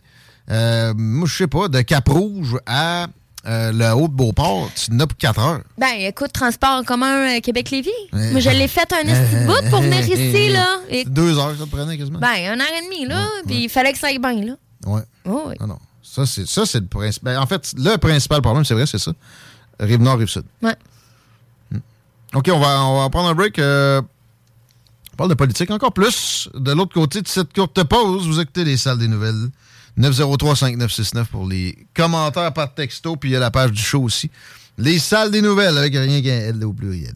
[0.52, 3.08] euh, moi, je sais pas, de Cap-Rouge à
[3.48, 5.62] euh, le haut de Beauport, tu n'as pour 4 heures.
[5.78, 7.90] Ben, écoute, transport en commun euh, Québec-Lévis.
[8.14, 8.32] Ouais.
[8.32, 10.80] Moi, je l'ai fait un de bout pour venir ici, là.
[10.90, 12.20] Et- Deux heures, ça te prenait quasiment.
[12.20, 13.26] Ben, un heure et demie, là.
[13.46, 14.54] Puis il fallait que ça aille bien, là.
[14.86, 15.02] Ouais.
[15.26, 15.56] Oh, oui.
[15.60, 15.80] Non, non.
[16.04, 17.38] Ça, c'est, ça, c'est le principal.
[17.38, 19.12] En fait, le principal problème, c'est vrai, c'est ça.
[19.80, 20.44] Rive-Nord, Rive-Sud.
[20.62, 20.76] Ouais.
[22.34, 23.60] OK, on va, on va prendre un break.
[23.60, 24.02] euh,
[25.14, 26.50] on parle de politique encore plus.
[26.54, 29.50] De l'autre côté de cette courte pause, vous écoutez les salles des nouvelles.
[30.00, 34.30] 903-5969 pour les commentaires par texto, puis il y a la page du show aussi.
[34.78, 37.16] Les salles des nouvelles avec rien qu'un L au pluriel.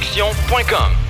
[0.00, 1.09] Satireproduction.com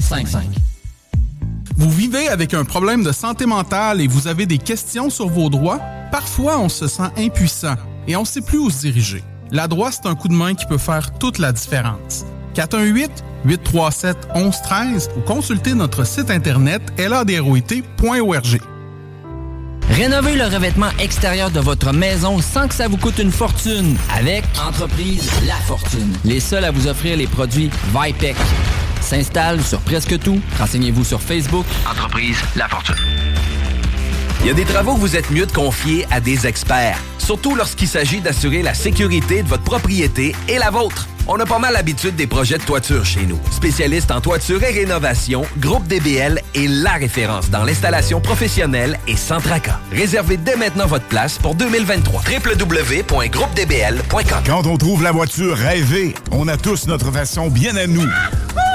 [0.00, 0.46] 6555.
[1.76, 5.48] Vous vivez avec un problème de santé mentale et vous avez des questions sur vos
[5.48, 5.80] droits?
[6.12, 9.24] Parfois, on se sent impuissant et on ne sait plus où se diriger.
[9.50, 12.26] La droite, c'est un coup de main qui peut faire toute la différence.
[12.54, 18.60] 418-837-1113 ou consultez notre site internet ladroit.org.
[19.90, 24.44] Rénovez le revêtement extérieur de votre maison sans que ça vous coûte une fortune avec
[24.66, 26.16] Entreprise La Fortune.
[26.24, 28.36] Les seuls à vous offrir les produits Vipec.
[29.00, 30.40] S'installe sur presque tout.
[30.58, 31.66] Renseignez-vous sur Facebook.
[31.90, 32.96] Entreprise La Fortune.
[34.42, 37.54] Il y a des travaux que vous êtes mieux de confier à des experts, surtout
[37.54, 41.08] lorsqu'il s'agit d'assurer la sécurité de votre propriété et la vôtre.
[41.28, 43.38] On a pas mal l'habitude des projets de toiture chez nous.
[43.52, 49.40] Spécialiste en toiture et rénovation, Groupe DBL est la référence dans l'installation professionnelle et sans
[49.40, 49.78] tracas.
[49.92, 52.22] Réservez dès maintenant votre place pour 2023.
[52.22, 58.08] www.groupedbl.com Quand on trouve la voiture rêvée, on a tous notre façon bien à nous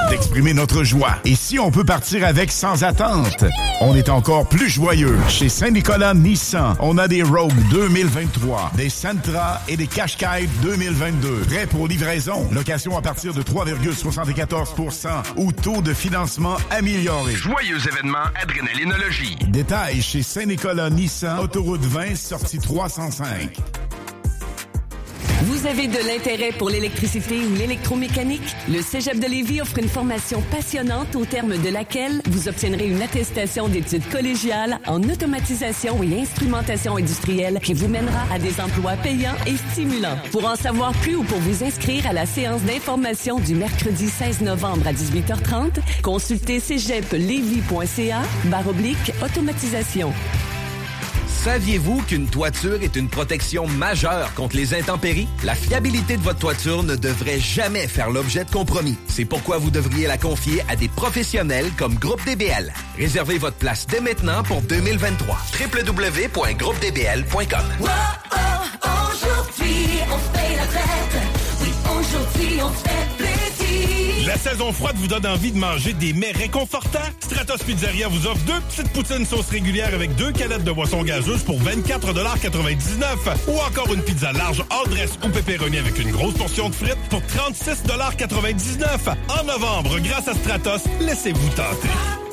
[0.09, 1.15] d'exprimer notre joie.
[1.25, 3.43] Et si on peut partir avec sans attente,
[3.81, 5.17] on est encore plus joyeux.
[5.27, 11.41] Chez Saint-Nicolas Nissan, on a des Rogue 2023, des Sentra et des Qashqai 2022.
[11.47, 12.47] Prêts pour livraison.
[12.51, 17.33] Location à partir de 3,74% ou taux de financement amélioré.
[17.33, 19.37] Joyeux événement Adrénalinologie.
[19.47, 23.57] Détails chez Saint-Nicolas Nissan, autoroute 20, sortie 305.
[25.45, 28.55] Vous avez de l'intérêt pour l'électricité ou l'électromécanique?
[28.67, 33.03] Le Cégep de Lévis offre une formation passionnante au terme de laquelle vous obtiendrez une
[33.03, 39.35] attestation d'études collégiales en automatisation et instrumentation industrielle qui vous mènera à des emplois payants
[39.45, 40.17] et stimulants.
[40.31, 44.41] Pour en savoir plus ou pour vous inscrire à la séance d'information du mercredi 16
[44.41, 48.65] novembre à 18h30, consultez cégeplevy.ca barre
[49.23, 50.11] automatisation.
[51.45, 55.27] Saviez-vous qu'une toiture est une protection majeure contre les intempéries?
[55.43, 58.97] La fiabilité de votre toiture ne devrait jamais faire l'objet de compromis.
[59.07, 62.73] C'est pourquoi vous devriez la confier à des professionnels comme Groupe DBL.
[62.97, 65.37] Réservez votre place dès maintenant pour 2023.
[65.59, 67.65] www.groupedbl.com.
[74.25, 76.99] La saison froide vous donne envie de manger des mets réconfortants?
[77.19, 81.43] Stratos Pizzeria vous offre deux petites poutines sauce régulière avec deux canettes de boisson gazeuse
[81.43, 83.05] pour 24,99
[83.47, 86.97] ou encore une pizza large all dress ou pepperoni avec une grosse portion de frites
[87.09, 92.24] pour 36,99 En novembre, grâce à Stratos, laissez-vous tenter.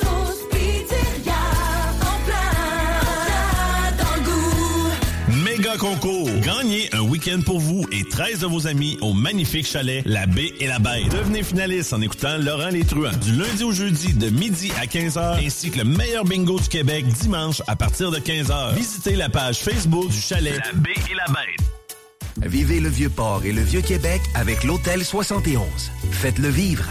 [6.42, 10.52] Gagnez un week-end pour vous et 13 de vos amis au magnifique chalet La Baie
[10.60, 11.08] et la Bête.
[11.10, 15.42] Devenez finaliste en écoutant Laurent Les Truands du lundi au jeudi de midi à 15h
[15.42, 18.74] ainsi que le meilleur bingo du Québec dimanche à partir de 15h.
[18.74, 22.50] Visitez la page Facebook du chalet La Baie et la Bête.
[22.50, 25.64] Vivez le Vieux-Port et le Vieux-Québec avec l'Hôtel 71.
[26.10, 26.84] Faites-le vivre.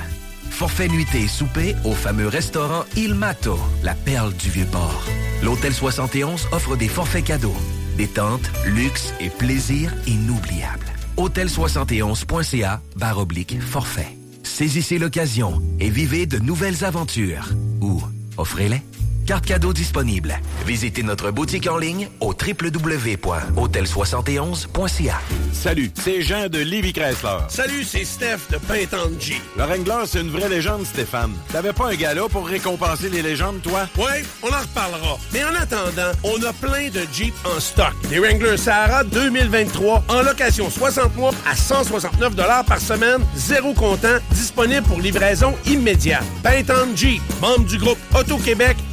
[0.50, 5.06] Forfait nuitée et souper au fameux restaurant Il Mato, la perle du Vieux-Port.
[5.44, 7.56] L'Hôtel 71 offre des forfaits cadeaux,
[8.02, 10.88] détente, luxe et plaisir inoubliables.
[11.18, 14.18] Hôtel71.ca barre oblique forfait.
[14.42, 17.50] Saisissez l'occasion et vivez de nouvelles aventures.
[17.80, 18.02] Ou
[18.38, 18.82] offrez-les.
[19.32, 20.38] Cartes cadeaux disponibles.
[20.66, 25.22] Visitez notre boutique en ligne au www.hôtel71.ca.
[25.54, 27.38] Salut, c'est Jean de Livy Chrysler.
[27.48, 28.58] Salut, c'est Steph de
[29.22, 29.42] G.
[29.56, 31.32] Le Wrangler, c'est une vraie légende, Stéphane.
[31.50, 33.88] T'avais pas un gala pour récompenser les légendes, toi?
[33.98, 35.18] Ouais, on en reparlera.
[35.32, 37.94] Mais en attendant, on a plein de Jeep en stock.
[38.10, 42.36] Des Wrangler Sahara 2023 en location 60 mois à 169
[42.68, 46.26] par semaine, zéro comptant, disponible pour livraison immédiate.
[46.44, 48.76] Payton Jeep, membre du groupe Auto-Québec,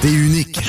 [0.00, 0.60] T'es unique.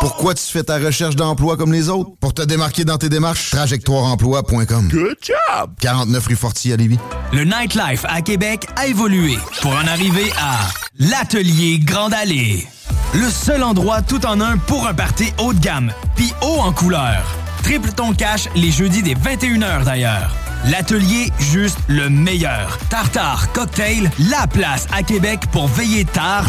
[0.00, 2.10] Pourquoi tu fais ta recherche d'emploi comme les autres?
[2.20, 4.88] Pour te démarquer dans tes démarches, trajectoireemploi.com.
[4.88, 5.70] Good job!
[5.80, 6.98] 49 rue Forti à Lévis.
[7.32, 12.66] Le nightlife à Québec a évolué pour en arriver à l'Atelier Grande Allée.
[13.14, 16.72] Le seul endroit tout en un pour un party haut de gamme, puis haut en
[16.72, 17.24] couleur.
[17.62, 20.30] Triple ton cash les jeudis des 21h d'ailleurs.
[20.66, 22.78] L'atelier juste le meilleur.
[22.90, 26.46] Tartare Cocktail, la place à Québec pour veiller tard.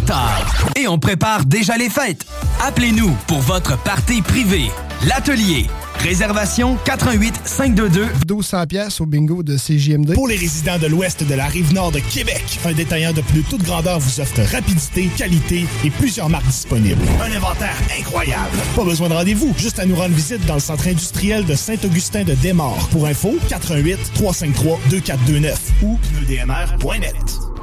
[0.75, 2.25] Et on prépare déjà les fêtes.
[2.65, 4.71] Appelez-nous pour votre partie privée.
[5.07, 5.67] L'atelier
[5.99, 10.13] Réservation 88 522 1200 pièces au bingo de CJMD.
[10.13, 13.43] Pour les résidents de l'ouest de la rive nord de Québec, un détaillant de plus
[13.43, 17.01] toute grandeur vous offre rapidité, qualité et plusieurs marques disponibles.
[17.21, 18.57] Un inventaire incroyable.
[18.75, 22.23] Pas besoin de rendez-vous, juste à nous rendre visite dans le centre industriel de Saint-Augustin
[22.23, 22.87] de Desmaures.
[22.91, 27.48] Pour info, 88 353 2429 ou pneudmr.net.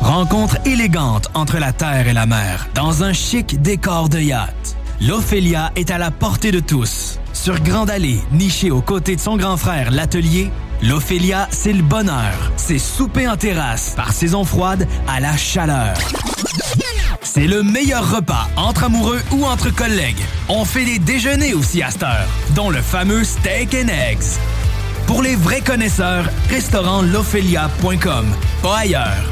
[0.00, 4.76] Rencontre élégante entre la terre et la mer, dans un chic décor de yacht.
[5.00, 7.18] L'Ophélia est à la portée de tous.
[7.32, 10.50] Sur Grande Allée, nichée aux côtés de son grand frère, l'Atelier,
[10.82, 12.52] l'Ophélia, c'est le bonheur.
[12.56, 15.94] C'est souper en terrasse, par saison froide à la chaleur.
[17.22, 20.22] C'est le meilleur repas entre amoureux ou entre collègues.
[20.48, 24.38] On fait des déjeuners aussi à cette heure, dont le fameux steak and eggs.
[25.06, 28.26] Pour les vrais connaisseurs, restaurantLophelia.com,
[28.62, 29.24] pas ailleurs.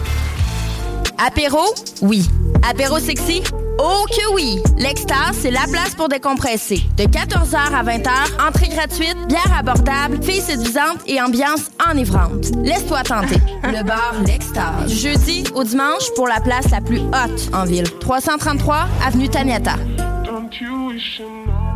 [1.18, 1.60] Apéro?
[2.02, 2.28] Oui.
[2.68, 3.42] Apéro sexy?
[3.78, 4.58] Oh que oui!
[4.76, 6.82] L'Extase, c'est la place pour décompresser.
[6.98, 8.10] De 14h à 20h,
[8.46, 12.50] entrée gratuite, bière abordable, filles séduisantes et ambiance enivrante.
[12.62, 13.40] Laisse-toi tenter.
[13.64, 14.86] Le bar L'Extase.
[14.86, 17.90] Du jeudi au dimanche pour la place la plus haute en ville.
[18.00, 19.76] 333 Avenue Taniata.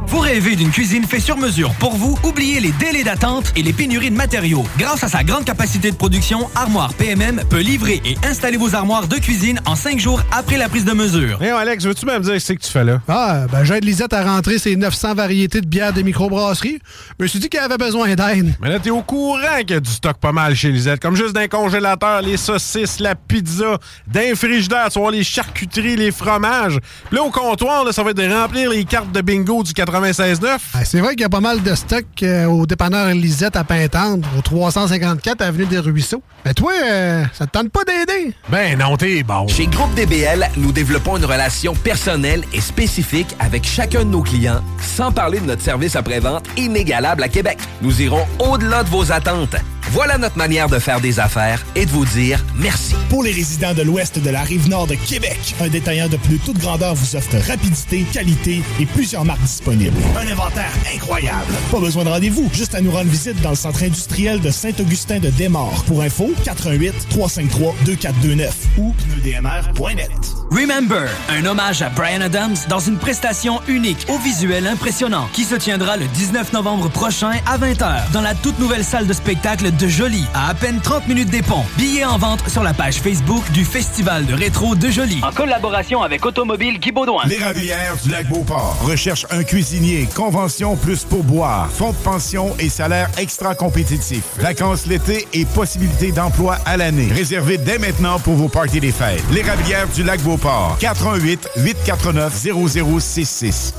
[0.06, 2.18] Vous rêvez d'une cuisine faite sur mesure pour vous?
[2.22, 4.64] Oubliez les délais d'attente et les pénuries de matériaux.
[4.78, 9.08] Grâce à sa grande capacité de production, Armoire PMM peut livrer et installer vos armoires
[9.08, 11.42] de cuisine en cinq jours après la prise de mesure.
[11.42, 13.00] Hé, Alex, veux-tu me dire ce que tu fais là?
[13.08, 16.78] Ah, ben j'aide Lisette à rentrer ses 900 variétés de bières des microbrasseries.
[17.18, 18.54] Je me suis dit qu'elle avait besoin d'aide.
[18.60, 21.00] Mais là, t'es au courant qu'il y a du stock pas mal chez Lisette.
[21.00, 26.12] Comme juste d'un congélateur, les saucisses, la pizza, d'un frigidaire, tu vois, les charcuteries, les
[26.12, 26.78] fromages.
[27.08, 29.72] Puis là, au comptoir, là, ça va être de remplir les cartes de bingo du
[29.94, 30.58] 96.9.
[30.74, 33.62] Ah, c'est vrai qu'il y a pas mal de stock euh, au dépanneur Lisette à
[33.62, 36.20] Pintendre, au 354 Avenue des Ruisseaux.
[36.44, 38.32] Mais toi, euh, ça te tente pas d'aider?
[38.48, 39.46] Ben non, t'es bon.
[39.46, 44.62] Chez Groupe DBL, nous développons une relation personnelle et spécifique avec chacun de nos clients,
[44.80, 47.58] sans parler de notre service après-vente inégalable à Québec.
[47.80, 49.54] Nous irons au-delà de vos attentes.
[49.90, 52.94] Voilà notre manière de faire des affaires et de vous dire merci.
[53.08, 56.38] Pour les résidents de l'ouest de la rive nord de Québec, un détaillant de plus
[56.38, 59.96] toute grandeur vous offre rapidité, qualité et plusieurs marques disponibles.
[60.16, 61.52] Un inventaire incroyable.
[61.70, 65.18] Pas besoin de rendez-vous, juste à nous rendre visite dans le centre industriel de Saint-Augustin
[65.18, 65.84] de Desmaures.
[65.86, 70.10] Pour info, 88 353 2429 ou pneudmr.net.
[70.50, 75.54] Remember, un hommage à Brian Adams dans une prestation unique au visuel impressionnant qui se
[75.54, 79.88] tiendra le 19 novembre prochain à 20h dans la toute nouvelle salle de spectacle de
[79.88, 81.64] Jolie à à peine 30 minutes des ponts.
[81.76, 85.20] Billets en vente sur la page Facebook du Festival de rétro de Jolie.
[85.22, 87.22] En collaboration avec Automobile Guy Baudouin.
[87.26, 92.68] Les Ravières du lac Beauport recherche un cuisinier, convention plus pourboire, fonds de pension et
[92.68, 94.22] salaire extra compétitif.
[94.38, 97.08] Vacances l'été et possibilité d'emploi à l'année.
[97.10, 99.22] Réservé dès maintenant pour vos parties des fêtes.
[99.32, 100.76] Les Ravières du lac Beauport.
[100.80, 103.74] 88 849 0066.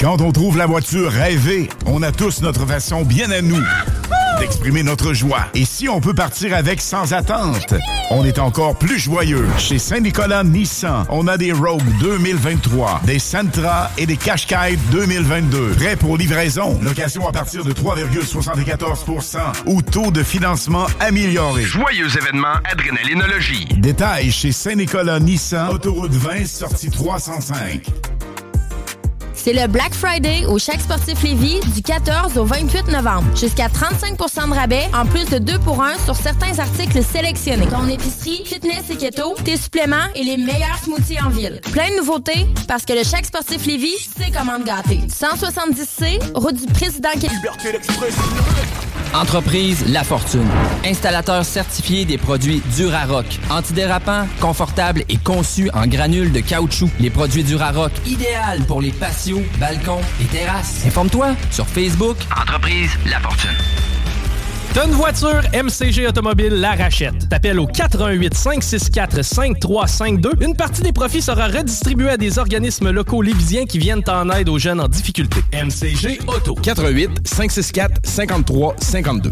[0.00, 3.64] Quand on trouve la voiture rêvée, on a tous notre façon bien à nous.
[4.38, 5.46] D'exprimer notre joie.
[5.54, 7.74] Et si on peut partir avec sans attente,
[8.10, 9.46] on est encore plus joyeux.
[9.58, 15.72] Chez Saint-Nicolas Nissan, on a des Rogue 2023, des Sentra et des Qashqai 2022.
[15.76, 16.78] Prêts pour livraison.
[16.82, 21.62] Location à partir de 3,74% ou taux de financement amélioré.
[21.62, 23.66] Joyeux événement Adrénalinologie.
[23.76, 27.86] Détails chez Saint-Nicolas Nissan, autoroute 20, sortie 305.
[29.48, 33.34] C'est le Black Friday au Chèque Sportif Lévis du 14 au 28 novembre.
[33.34, 37.66] Jusqu'à 35% de rabais, en plus de 2 pour 1 sur certains articles sélectionnés.
[37.66, 41.62] Ton épicerie, fitness et keto, tes suppléments et les meilleurs smoothies en ville.
[41.72, 45.00] Plein de nouveautés parce que le Chèque Sportif Lévis, c'est comment te gâter.
[45.08, 47.38] 170C, route du président Québec.
[49.14, 50.46] Entreprise La Fortune.
[50.84, 53.26] Installateur certifié des produits Durarock.
[53.50, 56.90] Antidérapant, confortable et conçu en granules de caoutchouc.
[57.00, 60.84] Les produits Durarock, idéal pour les patios, balcons et terrasses.
[60.86, 62.16] Informe-toi sur Facebook.
[62.36, 63.87] Entreprise La Fortune.
[64.84, 67.28] Une voiture, MCG Automobile la rachète.
[67.28, 70.30] T'appelles au 88 564 5352.
[70.40, 74.48] Une partie des profits sera redistribuée à des organismes locaux lévisiens qui viennent en aide
[74.48, 75.40] aux jeunes en difficulté.
[75.52, 76.54] MCG Auto.
[76.54, 79.30] 88 564 53 52.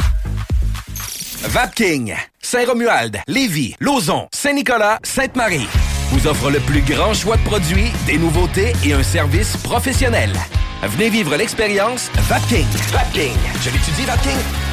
[1.44, 5.68] Vapking, Saint-Romuald, Lévis, Lauson, Saint-Nicolas, Sainte-Marie
[6.10, 10.32] vous offre le plus grand choix de produits, des nouveautés et un service professionnel.
[10.82, 12.66] Venez vivre l'expérience Vapking.
[12.92, 13.32] Vapking.
[13.60, 14.65] Je l'étudie, Vapking.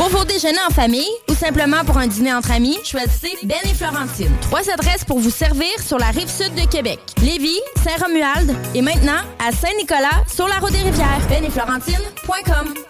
[0.00, 3.74] Pour vos déjeuners en famille ou simplement pour un dîner entre amis, choisissez Ben et
[3.74, 4.32] Florentine.
[4.40, 7.00] Trois adresses pour vous servir sur la rive sud de Québec.
[7.20, 11.20] Lévis, Saint-Romuald et maintenant à Saint-Nicolas sur la route des rivières.
[11.28, 12.89] Ben et Florentine.com.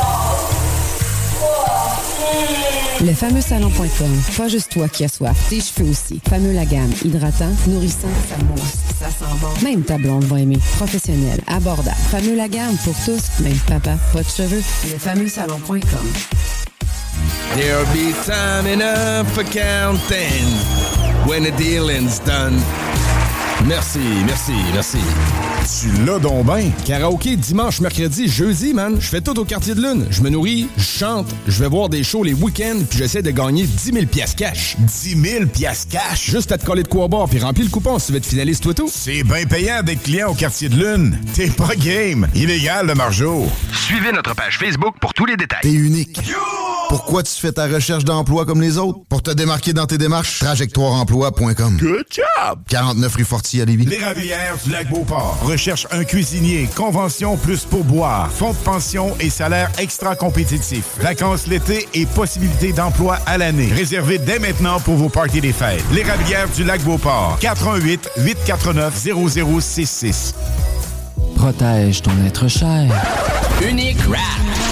[3.01, 4.21] Le fameux salon.com.
[4.37, 6.21] Pas juste toi qui as soif, tes cheveux aussi.
[6.29, 6.91] Fameux la gamme.
[7.03, 8.61] Hydratant, nourrissant, ça mousse,
[8.99, 9.47] ça sent bon.
[9.63, 10.59] Même ta blonde va aimer.
[10.77, 11.97] Professionnel, abordable.
[12.11, 14.61] Fameux la gamme pour tous, même papa, pas de cheveux.
[14.91, 15.79] Le fameux salon.com.
[17.55, 20.45] There'll be time enough for counting
[21.27, 22.59] when the dealing's done.
[23.67, 24.99] Merci, merci, merci.
[25.81, 26.71] Tu l'as donc ben.
[26.85, 28.97] Karaoké dimanche, mercredi, jeudi, man.
[28.99, 30.05] Je fais tout au quartier de lune.
[30.11, 33.31] Je me nourris, je chante, je vais voir des shows les week-ends, puis j'essaie de
[33.31, 34.75] gagner 10 000 piastres cash.
[34.77, 36.29] 10 000 piastres cash?
[36.29, 38.27] Juste à te coller de quoi boire, puis remplis le coupon si tu veux être
[38.27, 38.91] finaliste, toi tout.
[38.93, 41.17] C'est bien payant d'être client au quartier de lune.
[41.33, 42.27] T'es pas game.
[42.35, 43.47] Illégal, le margeau.
[43.73, 45.61] Suivez notre page Facebook pour tous les détails.
[45.63, 46.19] T'es unique.
[46.89, 48.99] Pourquoi tu fais ta recherche d'emploi comme les autres?
[49.07, 51.77] Pour te démarquer dans tes démarches, trajectoireemploi.com.
[51.77, 52.59] Good job!
[52.67, 53.85] 49 rue Forti à Lévis.
[53.85, 55.39] Les Ravières du lac Beauport
[55.91, 60.83] un cuisinier, convention plus pourboire, fonds de pension et salaire extra compétitif.
[60.99, 63.71] Vacances l'été et possibilité d'emploi à l'année.
[63.73, 65.83] Réservé dès maintenant pour vos parties des fêtes.
[65.93, 67.37] Les Ravières du lac Beauport.
[67.39, 70.33] 88 849 0066.
[71.35, 72.87] Protège ton être cher.
[73.61, 74.21] Unique Wrap.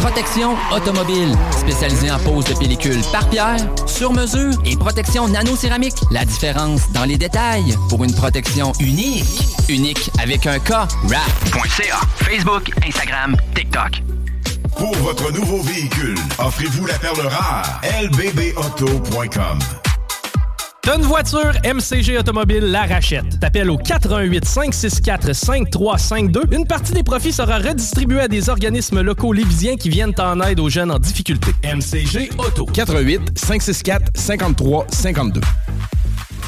[0.01, 1.36] Protection automobile.
[1.51, 5.95] Spécialisée en pose de pellicule par pierre, sur mesure et protection nano-céramique.
[6.12, 9.26] La différence dans les détails pour une protection unique.
[9.68, 10.72] Unique avec un K.
[11.05, 11.99] Wrap.ca.
[12.18, 14.03] Facebook, Instagram, TikTok.
[14.78, 17.82] Pour votre nouveau véhicule, offrez-vous la perle rare.
[18.01, 19.60] lbbauto.com.
[20.82, 23.39] T'as une voiture, MCG Automobile la rachète.
[23.39, 26.41] T'appelles au 88 564 5352.
[26.51, 30.59] Une partie des profits sera redistribuée à des organismes locaux lévisiens qui viennent en aide
[30.59, 31.51] aux jeunes en difficulté.
[31.63, 32.65] MCG Auto.
[32.65, 35.41] 88 564 53 52.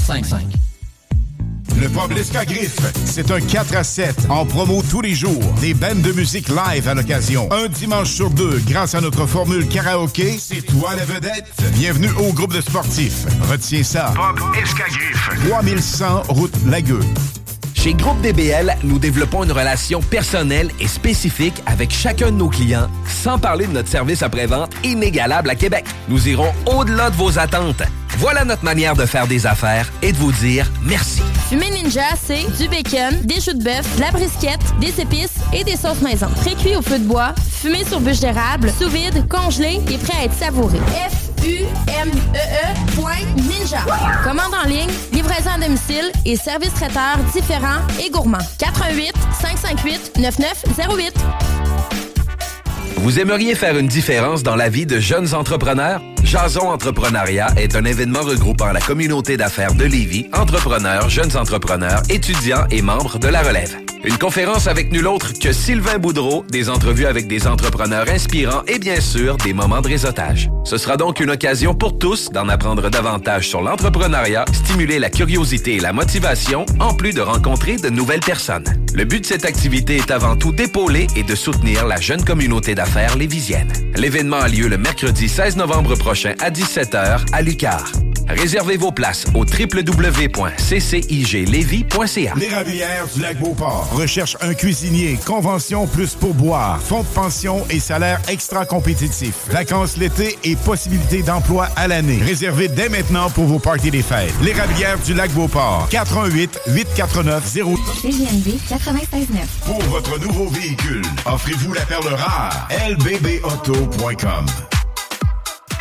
[0.00, 0.60] 6555.
[1.80, 2.76] Le pub L'Escagriffe,
[3.06, 5.42] c'est un 4 à 7 en promo tous les jours.
[5.60, 7.48] Des bandes de musique live à l'occasion.
[7.50, 11.46] Un dimanche sur deux, grâce à notre formule karaoké, c'est toi la vedette.
[11.74, 13.24] Bienvenue au groupe de sportifs.
[13.50, 14.12] Retiens ça.
[14.14, 15.30] Pub Escagriffe.
[15.48, 17.00] 3100 route Lagueux.
[17.82, 22.88] Chez Groupe DBL, nous développons une relation personnelle et spécifique avec chacun de nos clients,
[23.06, 25.86] sans parler de notre service après-vente inégalable à Québec.
[26.06, 27.82] Nous irons au-delà de vos attentes.
[28.18, 31.22] Voilà notre manière de faire des affaires et de vous dire merci.
[31.52, 36.02] Ninja, c'est du bacon, des choux de bœuf, la brisquette, des épices et des sauces
[36.02, 36.28] maison.
[36.42, 40.24] Pré-cuit au feu de bois, fumé sur bûche d'érable, sous vide, congelé et prêt à
[40.26, 40.78] être savouré.
[43.36, 43.78] Ninja.
[44.24, 48.38] Commande en ligne, livraison à domicile et service traiteur différents et gourmands.
[48.58, 51.14] 88 558 9908.
[52.96, 56.02] Vous aimeriez faire une différence dans la vie de jeunes entrepreneurs?
[56.24, 62.64] Jason Entrepreneuriat est un événement regroupant la communauté d'affaires de Lévis, entrepreneurs, jeunes entrepreneurs, étudiants
[62.70, 63.76] et membres de la relève.
[64.02, 68.78] Une conférence avec nul autre que Sylvain Boudreau, des entrevues avec des entrepreneurs inspirants et
[68.78, 70.50] bien sûr des moments de réseautage.
[70.64, 75.76] Ce sera donc une occasion pour tous d'en apprendre davantage sur l'entrepreneuriat, stimuler la curiosité
[75.76, 78.64] et la motivation, en plus de rencontrer de nouvelles personnes.
[78.94, 82.74] Le but de cette activité est avant tout d'épauler et de soutenir la jeune communauté
[82.74, 83.70] d'affaires lévisienne.
[83.96, 87.84] L'événement a lieu le mercredi 16 novembre prochain à 17h à Lucar.
[88.26, 92.34] Réservez vos places au www.cciglevy.ca.
[92.36, 98.20] L'érablière du lac Beauport recherche un cuisinier, convention plus pourboire, fonds de pension et salaire
[98.28, 99.34] extra compétitif.
[99.50, 102.18] Vacances l'été et possibilités d'emploi à l'année.
[102.24, 104.34] Réservez dès maintenant pour vos parties des fêtes.
[104.42, 105.86] L'érablière du lac Beauport.
[105.90, 109.46] 418 849 0 CGNB 96.9.
[109.64, 112.66] Pour votre nouveau véhicule, offrez-vous la perle rare.
[112.88, 114.46] lbbauto.com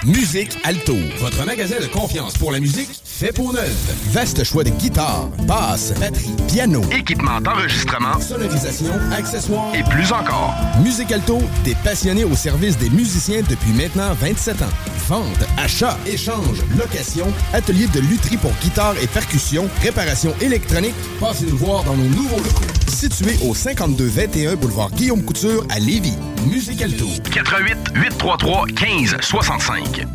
[0.05, 3.69] Musique Alto, votre magasin de confiance pour la musique fait pour neuf.
[4.11, 10.55] Vaste choix de guitares, basses, batterie, piano, équipement d'enregistrement, sonorisation, accessoires et plus encore.
[10.81, 14.69] Musique Alto, des passionnés au service des musiciens depuis maintenant 27 ans.
[15.09, 20.95] Vente, achat, échange, location, atelier de lutherie pour guitare et percussion, réparation électronique.
[21.19, 22.78] Passez nous voir dans nos nouveaux locaux.
[22.89, 26.17] Situé au 5221 boulevard Guillaume Couture à Lévis.
[26.49, 27.05] Musique Alto.
[27.31, 30.05] 88 833 15 65.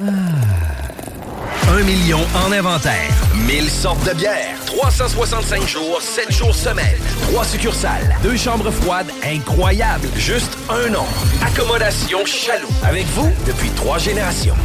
[0.00, 3.10] Un million en inventaire.
[3.46, 4.56] 1000 sortes de bières.
[4.66, 6.96] 365 jours, 7 jours semaine.
[7.30, 8.16] 3 succursales.
[8.22, 10.08] Deux chambres froides incroyables.
[10.16, 11.04] Juste un nom.
[11.46, 12.68] Accommodation Chaloux.
[12.82, 14.56] Avec vous depuis trois générations.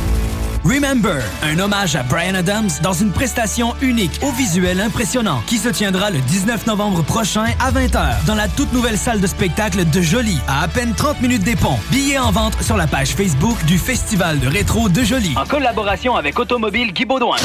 [0.66, 5.70] Remember, un hommage à Brian Adams dans une prestation unique au visuel impressionnant qui se
[5.70, 10.01] tiendra le 19 novembre prochain à 20h dans la toute nouvelle salle de spectacle de
[10.01, 11.78] Jolie à à peine 30 minutes des ponts.
[11.91, 15.36] Billets en vente sur la page Facebook du Festival de rétro de Jolie.
[15.38, 17.38] En collaboration avec Automobile Guy Baudouin.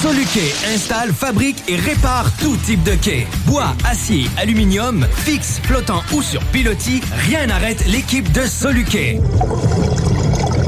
[0.00, 3.26] Soluquet installe, fabrique et répare tout type de quai.
[3.46, 9.18] Bois, acier, aluminium, fixe, flottant ou sur pilotis, rien n'arrête l'équipe de Soluquet.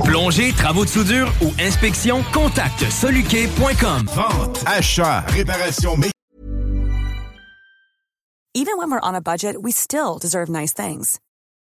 [0.09, 4.07] Plongée, travaux de soudure ou inspection, contacte soluquet.com.
[4.07, 5.97] Vente, achat, réparation,
[8.55, 11.21] Even when we're on a budget, we still deserve nice things.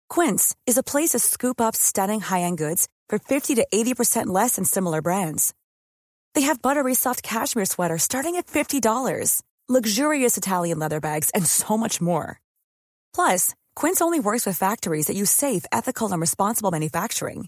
[0.10, 4.58] Quince is a place to scoop up stunning high-end goods for 50 to 80% less
[4.58, 5.54] than similar brands.
[6.34, 11.78] They have buttery soft cashmere sweaters starting at $50, luxurious Italian leather bags, and so
[11.78, 12.42] much more.
[13.14, 17.48] Plus, Quince only works with factories that use safe, ethical, and responsible manufacturing.